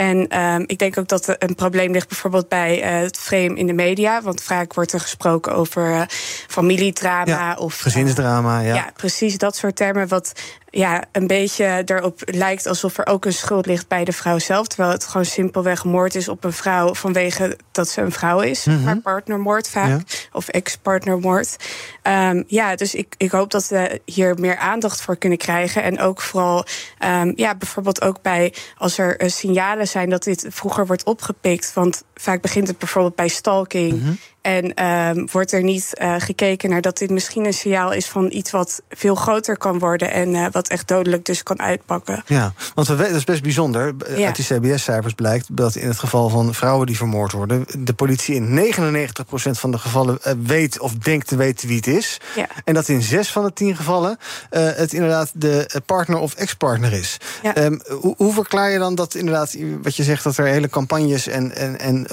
[0.00, 3.54] En ehm, ik denk ook dat er een probleem ligt bijvoorbeeld bij eh, het frame
[3.54, 4.22] in de media.
[4.22, 6.02] Want vaak wordt er gesproken over eh,
[6.48, 8.74] familiedrama of Gezinsdrama, ja.
[8.74, 10.08] ja, precies dat soort termen.
[10.08, 10.32] Wat
[10.70, 14.66] ja, een beetje erop lijkt alsof er ook een schuld ligt bij de vrouw zelf.
[14.66, 18.64] Terwijl het gewoon simpelweg moord is op een vrouw vanwege dat ze een vrouw is.
[18.64, 18.84] Mhm.
[18.84, 19.88] Maar partnermoord vaak.
[19.88, 20.00] Ja.
[20.32, 21.56] Of ex-partnermoord.
[22.02, 25.82] Ehm, ja, dus ik, ik hoop dat we hier meer aandacht voor kunnen krijgen.
[25.82, 26.64] En ook vooral,
[26.98, 31.72] ehm, ja, bijvoorbeeld ook bij als er eh, signalen zijn dat dit vroeger wordt opgepikt.
[31.74, 34.00] Want vaak begint het bijvoorbeeld bij stalking.
[34.00, 34.12] Mhm.
[34.40, 38.30] En ehm, wordt er niet eh, gekeken naar dat dit misschien een signaal is van
[38.32, 42.22] iets wat veel groter kan worden en eh, wat echt dodelijk dus kan uitpakken.
[42.26, 43.94] Ja, want we weten, dat is best bijzonder.
[44.16, 44.26] Ja.
[44.26, 47.64] Uit die CBS-cijfers blijkt dat in het geval van vrouwen die vermoord worden...
[47.78, 49.12] de politie in 99%
[49.50, 52.20] van de gevallen eh, weet of denkt te weten wie het is.
[52.36, 52.46] Ja.
[52.64, 54.18] En dat in zes van de tien gevallen
[54.50, 57.16] het inderdaad de partner of ex-partner is.
[57.42, 57.54] Ja.
[57.54, 60.24] Ehm, hoe, hoe verklaar je dan dat inderdaad, wat je zegt...
[60.24, 62.06] dat er hele campagnes en, en, en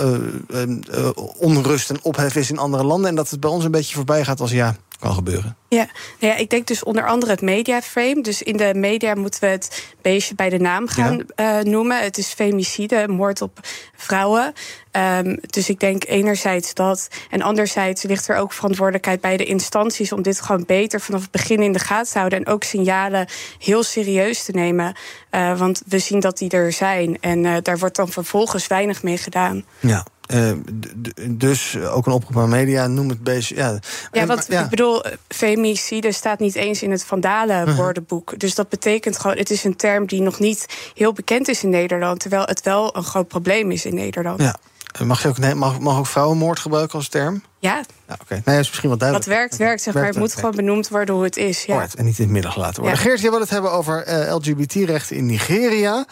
[1.38, 3.10] onrust en ophef is in andere landen...
[3.10, 5.58] en dat het bij ons een beetje voorbij gaat als ja, kan gebeuren?
[5.70, 5.88] Ja,
[6.20, 8.22] nou ja, ik denk dus onder andere het mediaframe.
[8.22, 12.04] Dus in de media moeten we het beestje bij de naam gaan eh, noemen.
[12.04, 13.60] Het is femicide, moord op
[13.96, 14.54] vrouwen.
[14.92, 17.08] Ehm, dus ik denk enerzijds dat.
[17.30, 21.32] En anderzijds ligt er ook verantwoordelijkheid bij de instanties om dit gewoon beter vanaf het
[21.32, 22.40] begin in de gaten te houden.
[22.40, 23.28] En ook signalen
[23.60, 24.96] heel serieus te nemen.
[25.30, 27.18] Eh, want we zien dat die er zijn.
[27.22, 29.66] En eh, daar wordt dan vervolgens weinig mee gedaan.
[29.80, 30.06] Ja.
[30.28, 30.52] Eh,
[31.30, 33.56] dus ook een oproep aan media, noem het beestje.
[33.56, 33.70] Ja,
[34.12, 34.64] Ja, En- want ja.
[34.64, 38.40] ik bedoel, eh, femicide staat niet eens in het vandalen woordenboek.
[38.40, 40.66] Dus dat betekent gewoon, het is een term die nog niet
[40.96, 42.20] heel bekend is in Nederland.
[42.20, 44.42] Terwijl het wel een groot probleem is in Nederland.
[44.42, 44.56] Ja.
[45.06, 47.44] Mag, je ook, nee, mag, mag ook vrouwenmoord gebruiken als term?
[47.60, 48.34] Ja, Ja, oké.
[48.34, 49.30] Nee, dat is misschien wel wat duidelijk.
[49.30, 49.82] werkt, werkt.
[49.82, 50.04] Zeg maar.
[50.04, 51.64] Werkt Het moet gewoon benoemd worden hoe het is.
[51.64, 51.74] Ja.
[51.74, 53.00] Alright, en niet in het midden gelaten worden.
[53.00, 53.06] Ja.
[53.06, 56.06] Geert, je wil het hebben over eh, LGBT-rechten in Nigeria.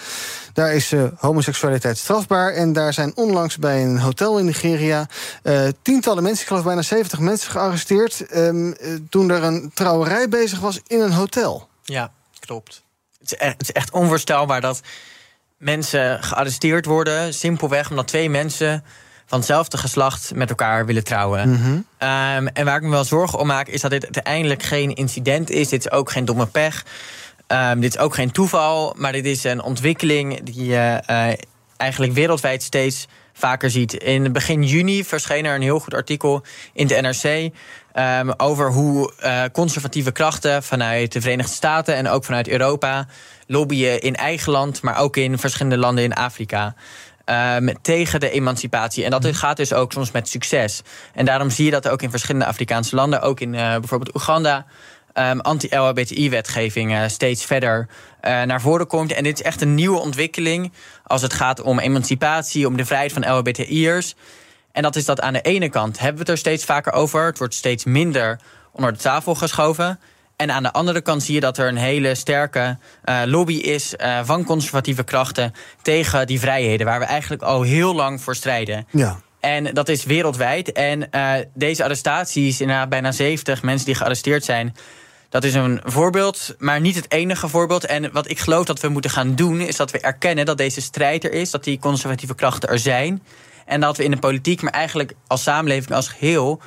[0.53, 2.53] Daar is eh, homoseksualiteit strafbaar.
[2.53, 5.07] En daar zijn onlangs bij een hotel in Nigeria...
[5.43, 8.25] eh, tientallen mensen, ik geloof bijna 70 mensen gearresteerd...
[8.27, 11.67] ehm, eh, toen er een trouwerij bezig was in een hotel.
[11.83, 12.83] Ja, klopt.
[13.19, 14.81] Het is, echt, het is echt onvoorstelbaar dat
[15.65, 17.33] mensen gearresteerd worden...
[17.33, 18.83] simpelweg omdat twee mensen
[19.25, 21.51] van hetzelfde geslacht met elkaar willen trouwen.
[21.51, 21.79] Mhm.
[21.97, 25.49] Ehm, en waar ik me wel zorgen om maak, is dat dit uiteindelijk geen incident
[25.49, 25.69] is.
[25.69, 26.85] Dit is ook geen domme pech.
[27.47, 31.27] Ehm, dit is ook geen toeval, maar dit is een ontwikkeling die je eh,
[31.77, 33.93] eigenlijk wereldwijd steeds vaker ziet.
[33.93, 36.43] In begin juni verscheen er een heel goed artikel
[36.73, 37.53] in de NRC
[37.91, 43.07] ehm, over hoe eh, conservatieve krachten vanuit de Verenigde Staten en ook vanuit Europa
[43.47, 46.75] lobbyen in eigen land, maar ook in verschillende landen in Afrika.
[47.25, 49.03] ehm, tegen de emancipatie.
[49.03, 50.81] En dat gaat dus ook soms met succes.
[51.13, 54.65] En daarom zie je dat ook in verschillende Afrikaanse landen, ook in eh, bijvoorbeeld Oeganda,
[55.13, 57.87] ehm, anti-LHBTI-wetgeving eh, steeds verder
[58.21, 59.11] eh, naar voren komt.
[59.11, 60.71] En dit is echt een nieuwe ontwikkeling
[61.03, 64.15] als het gaat om emancipatie, om de vrijheid van LHBTI'ers.
[64.71, 67.25] En dat is dat aan de ene kant hebben we het er steeds vaker over.
[67.25, 68.39] Het wordt steeds minder
[68.71, 69.99] onder de tafel geschoven.
[70.35, 73.95] En aan de andere kant zie je dat er een hele sterke eh, lobby is
[73.95, 78.87] eh, van conservatieve krachten tegen die vrijheden, waar we eigenlijk al heel lang voor strijden.
[78.91, 79.19] Ja.
[79.39, 80.71] En dat is wereldwijd.
[80.71, 84.75] En uh, deze arrestaties, inderdaad bijna 70 mensen die gearresteerd zijn.
[85.29, 87.85] Dat is een voorbeeld, maar niet het enige voorbeeld.
[87.85, 90.81] En wat ik geloof dat we moeten gaan doen, is dat we erkennen dat deze
[90.81, 93.23] strijd er is, dat die conservatieve krachten er zijn.
[93.65, 96.61] En dat we in de politiek, maar eigenlijk als samenleving als geheel,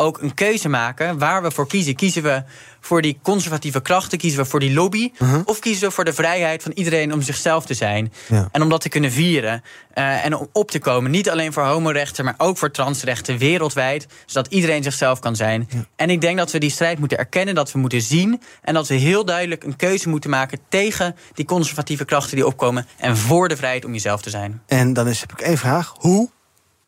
[0.00, 1.94] ook een keuze maken waar we voor kiezen.
[1.96, 2.42] Kiezen we
[2.80, 5.40] voor die conservatieve krachten, kiezen we voor die lobby, Mhm.
[5.44, 8.12] of kiezen we voor de vrijheid van iedereen om zichzelf te zijn
[8.52, 9.62] en om dat te kunnen vieren
[9.94, 11.10] eh, en om op te komen.
[11.10, 15.68] Niet alleen voor homorechten, maar ook voor transrechten wereldwijd, zodat iedereen zichzelf kan zijn.
[15.96, 18.88] En ik denk dat we die strijd moeten erkennen, dat we moeten zien en dat
[18.88, 23.48] we heel duidelijk een keuze moeten maken tegen die conservatieve krachten die opkomen en voor
[23.48, 24.62] de vrijheid om jezelf te zijn.
[24.66, 25.94] En dan is, heb ik één vraag.
[25.98, 26.30] Hoe?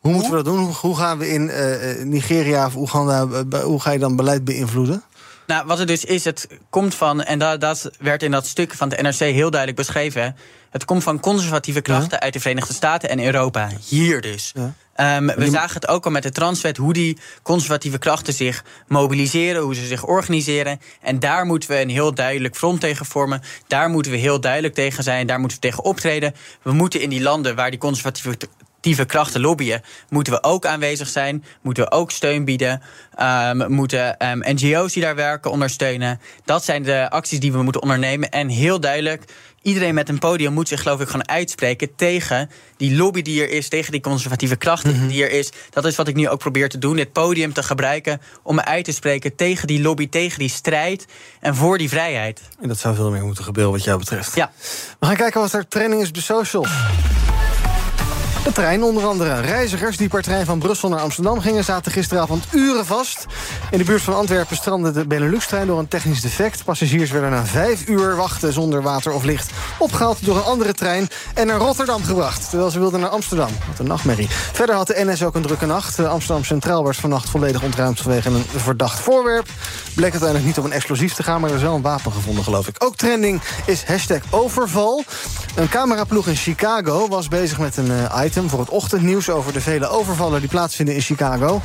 [0.03, 0.75] Hoe moeten we dat doen?
[0.81, 4.45] Hoe, gaan we in eh, eh, Nigeria of Oeganda, eh, hoe ga je dan beleid
[4.45, 5.03] beïnvloeden?
[5.47, 8.75] Nou, wat het dus is, het komt van, en dat, dat werd in dat stuk
[8.75, 10.37] van de NRC heel duidelijk beschreven.
[10.71, 13.71] Het komt van conservatieve krachten uit de Verenigde Staten en Europa.
[13.89, 14.53] Hier dus.
[14.95, 19.63] Ehm, we zagen het ook al met de transwet, hoe die conservatieve krachten zich mobiliseren,
[19.63, 20.81] hoe ze zich organiseren.
[21.01, 23.43] En daar moeten we een heel duidelijk front tegen vormen.
[23.67, 26.35] Daar moeten we heel duidelijk tegen zijn, daar moeten we tegen optreden.
[26.63, 28.37] We moeten in die landen waar die conservatieve
[28.83, 31.45] actieve krachten lobbyen, moeten we ook aanwezig zijn.
[31.61, 32.83] Moeten we ook steun bieden.
[33.15, 36.21] Ehm, moeten ehm, NGO's die daar werken ondersteunen.
[36.45, 38.31] Dat zijn de acties die we moeten ondernemen.
[38.31, 39.25] En heel duidelijk,
[39.63, 43.51] iedereen met een podium moet zich geloof ik gewoon uitspreken tegen die lobby die er
[43.51, 45.53] is, tegen die conservatieve krachten die er is.
[45.71, 48.65] Dat is wat ik nu ook probeer te doen, dit podium te gebruiken om me
[48.65, 51.07] uit te spreken tegen die lobby, tegen die strijd
[51.41, 52.41] en voor die vrijheid.
[52.61, 54.35] En dat zou veel meer moeten gebeuren wat jou betreft.
[54.35, 54.53] Ja.
[54.99, 56.71] We gaan kijken wat er training is op de socials.
[58.45, 59.41] De trein onder andere.
[59.41, 61.65] Reizigers die per trein van Brussel naar Amsterdam gingen...
[61.65, 63.27] zaten gisteravond uren vast.
[63.71, 66.65] In de buurt van Antwerpen strandde de Benelux-trein door een technisch defect.
[66.65, 69.51] Passagiers werden na vijf uur wachten zonder water of licht...
[69.79, 72.49] opgehaald door een andere trein en naar Rotterdam gebracht.
[72.49, 73.49] Terwijl ze wilden naar Amsterdam.
[73.69, 74.29] Wat een nachtmerrie.
[74.31, 75.99] Verder had de NS ook een drukke nacht.
[75.99, 78.01] Amsterdam Centraal werd vannacht volledig ontruimd...
[78.01, 79.49] vanwege een verdacht voorwerp.
[79.95, 81.41] Bleek uiteindelijk niet om een explosief te gaan...
[81.41, 82.75] maar er is wel een wapen gevonden, geloof ik.
[82.79, 85.05] Ook trending is hashtag overval.
[85.55, 89.31] Een cameraploeg in Chicago was bezig met een eh, item voor het ochtendnieuws...
[89.31, 91.61] over de vele overvallen die plaatsvinden in Chicago.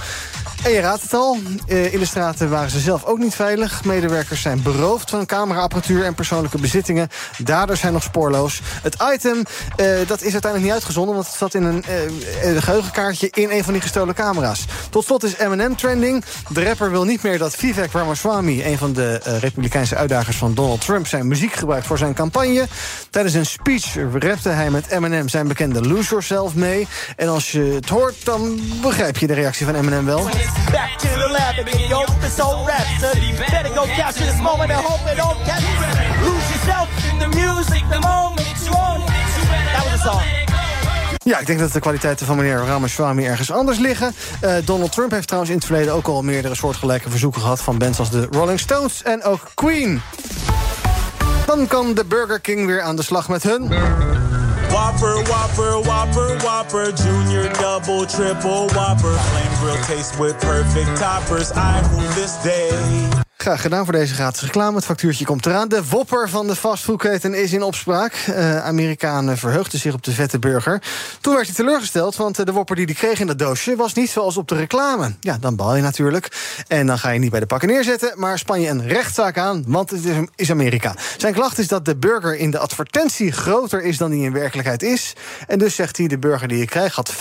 [0.63, 1.37] En je raadt het al,
[1.67, 3.83] eh, in de straten waren ze zelf ook niet veilig.
[3.83, 7.09] Medewerkers zijn beroofd van cameraapparatuur en persoonlijke bezittingen.
[7.37, 8.61] Daders zijn nog spoorloos.
[8.81, 9.43] Het item,
[9.75, 11.15] eh, dat is uiteindelijk niet uitgezonden...
[11.15, 14.65] want het zat in een, eh, geheugenkaartje in een van die gestolen camera's.
[14.89, 16.23] Tot slot is Eminem trending.
[16.49, 18.63] De rapper wil niet meer dat Vivek Ramaswamy...
[18.65, 21.07] een van de eh, republikeinse uitdagers van Donald Trump...
[21.07, 22.67] zijn muziek gebruikt voor zijn campagne.
[23.09, 26.87] Tijdens een speech rapte hij met Eminem zijn bekende Lose Yourself mee.
[27.15, 30.29] En als je het hoort, dan begrijp je de reactie van Eminem wel.
[30.71, 32.67] Back to the lab and get your this old.
[32.67, 35.63] Better go capture this moment and hope it don't catch.
[36.25, 38.99] Lose yourself in the music the moment you own.
[39.73, 40.37] That was the song.
[41.27, 44.13] Ja, ik denk dat de kwaliteiten van meneer Ramaswamy ergens anders liggen.
[44.41, 47.61] Eh, Donald Trump heeft trouwens in het verleden ook al meerdere soortgelijke verzoeken gehad...
[47.61, 50.01] van bands als de Rolling Stones en ook Queen.
[51.45, 53.71] Dan kan de Burger King weer aan de slag met hun...
[54.71, 59.15] Whopper, Whopper, Whopper, Whopper, Junior, Double, Triple, Whopper.
[59.17, 61.51] Flame grill taste with perfect toppers.
[61.51, 63.26] I rule this day.
[63.37, 64.75] Graag gedaan voor deze gratis reclame.
[64.75, 65.67] Het factuurtje komt eraan.
[65.67, 68.13] De wopper van de fastfoodketen is in opspraak.
[68.13, 70.81] Eh Amerikanen verheugden zich op de vette burger.
[71.21, 73.75] Toen werd hij teleurgesteld, want eh, de wopper die hij kreeg in dat doosje...
[73.75, 75.15] was niet zoals op de reclame.
[75.19, 76.37] Ja, dan bal je natuurlijk.
[76.67, 78.13] En dan ga je niet bij de pakken neerzetten...
[78.15, 80.01] maar span je een rechtszaak aan, want het
[80.35, 80.95] is, Amerika.
[81.17, 83.31] Zijn klacht is dat de burger in de advertentie...
[83.31, 85.13] groter is dan die in werkelijkheid is.
[85.47, 86.95] En dus zegt hij, de burger die je krijgt...
[86.95, 87.15] had 35%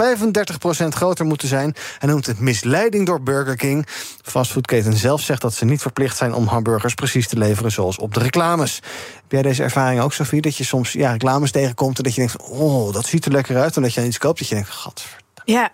[0.88, 1.74] groter moeten zijn.
[1.98, 3.86] Hij noemt het misleiding door Burger King.
[4.22, 8.14] Fastfoodketen zelf zegt dat ze niet verplicht zijn om hamburgers precies te leveren zoals op
[8.14, 8.74] de reclames.
[9.14, 10.40] Heb jij deze ervaring ook, Sofie?
[10.40, 13.56] Dat je soms ja, reclames tegenkomt en dat je denkt: oh, dat ziet er lekker
[13.56, 13.76] uit.
[13.76, 15.04] En dat je iets koopt dat je denkt: gat.
[15.46, 15.70] Ja,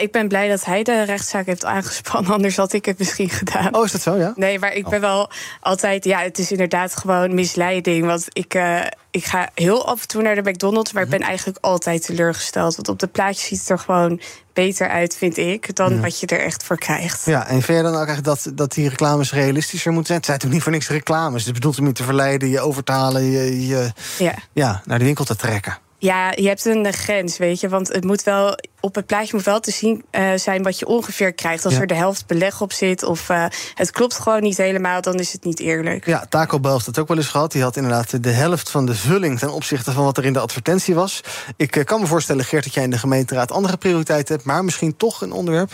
[0.00, 2.32] ik ben blij dat hij de rechtszaak heeft aangespannen.
[2.36, 3.74] Anders had ik het misschien gedaan.
[3.74, 4.32] Oh, is dat zo, ja?
[4.36, 6.04] Nee, maar ik ben wel altijd...
[6.04, 8.06] Ja, het is inderdaad gewoon misleiding.
[8.06, 10.92] Want ik, eh, ik ga heel af en toe naar de McDonald's...
[10.92, 12.76] maar ik ben eigenlijk altijd teleurgesteld.
[12.76, 14.20] Want op de plaatjes ziet het er gewoon
[14.52, 15.76] beter uit, vind ik...
[15.76, 16.00] dan Ja.
[16.00, 17.24] wat je er echt voor krijgt.
[17.24, 20.18] Ja, en vind je dan ook echt dat, dat die reclames realistischer moeten zijn?
[20.18, 21.44] Het zijn natuurlijk niet voor niks reclames.
[21.44, 24.34] Het bedoelt om je te verleiden, je over te halen, je, je Ja.
[24.52, 25.78] ja, naar de winkel te trekken.
[26.00, 27.68] Ja, je hebt een grens, weet je.
[27.68, 30.86] Want het moet wel, op het plaatje moet wel te zien eh, zijn wat je
[30.86, 31.64] ongeveer krijgt.
[31.64, 31.80] Als Ja.
[31.80, 33.44] er de helft beleg op zit of eh,
[33.74, 36.06] het klopt gewoon niet helemaal, dan is het niet eerlijk.
[36.06, 37.52] Ja, Taco Bell heeft dat ook wel eens gehad.
[37.52, 40.38] Die had inderdaad de helft van de vulling ten opzichte van wat er in de
[40.38, 41.20] advertentie was.
[41.56, 44.64] Ik eh, kan me voorstellen, Geert, dat jij in de gemeenteraad andere prioriteiten hebt, maar
[44.64, 45.72] misschien toch een onderwerp.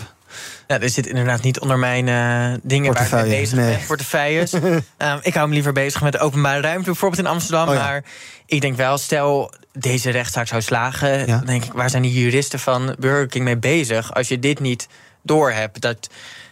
[0.67, 3.77] Ja, dit zit inderdaad niet onder mijn eh, dingen waar ik mee bezig nee.
[3.77, 3.87] ben.
[3.87, 4.53] Portefeuilles.
[4.97, 7.69] Ehm, ik hou me liever bezig met de openbare ruimte, bijvoorbeeld in Amsterdam.
[7.69, 7.81] Oh ja.
[7.81, 8.05] Maar
[8.47, 12.59] ik denk wel, stel, deze rechtszaak zou slagen, dan denk ik, waar zijn die juristen
[12.59, 14.15] van Burger King mee bezig?
[14.15, 14.89] Als je dit niet
[15.23, 16.09] doorhebt, dat,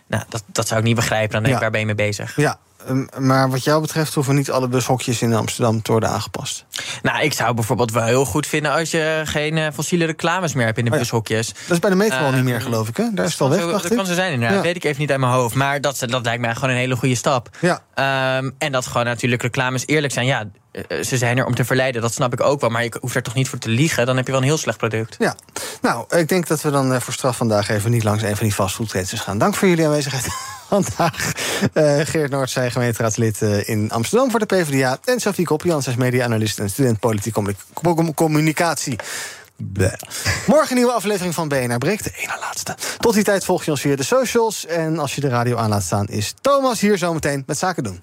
[0.06, 1.32] nou, dat, dat zou ik niet begrijpen.
[1.32, 1.60] Dan denk ik, Ja.
[1.60, 2.36] waar ben je mee bezig?
[2.36, 6.64] Ja, ehm, maar wat jou betreft hoeven niet alle bushokjes in Amsterdam te worden aangepast.
[7.02, 10.64] Nou, ik zou bijvoorbeeld wel heel goed vinden als je geen eh, fossiele reclames meer
[10.66, 11.46] hebt in de bushokjes.
[11.48, 13.04] Dat is bij de metro al niet meer, geloof ik, hè?
[13.14, 13.96] Daar is het al weg, Zo- dacht dat ik.
[13.96, 14.56] kan zo zijn, inderdaad.
[14.56, 14.62] Ja.
[14.62, 15.54] Weet ik even niet uit mijn hoofd.
[15.54, 17.48] Maar dat, dat lijkt mij gewoon een hele goede stap.
[17.60, 17.82] Ja.
[17.94, 20.26] Ehm, en dat gewoon natuurlijk reclames eerlijk zijn.
[20.26, 20.44] Ja,
[21.02, 22.70] ze zijn er om te verleiden, dat snap ik ook wel.
[22.70, 24.06] Maar je hoeft er toch niet voor te liegen?
[24.06, 25.16] Dan heb je wel een heel slecht product.
[25.18, 25.36] Ja,
[25.82, 28.46] nou, ik denk dat we dan eh, voor straf vandaag even niet langs een van
[28.46, 29.38] die fastfoodketens gaan.
[29.38, 30.26] Dank voor jullie aanwezigheid
[30.68, 31.32] vandaag.
[31.72, 34.98] Eh, Geert Noord, zij gemeenteraadslid eh, in Amsterdam voor de PvdA.
[35.04, 38.96] En Sophie Koppian, zij is media-analyst en student politiek commu- com- communicatie.
[39.56, 39.92] Bleh.
[40.46, 42.76] Morgen een nieuwe aflevering van BNR Breekt, de ene laatste.
[42.98, 44.66] Tot die tijd volg je ons via de socials.
[44.66, 48.02] En als je de radio aan laat staan, is Thomas hier zometeen met Zaken doen.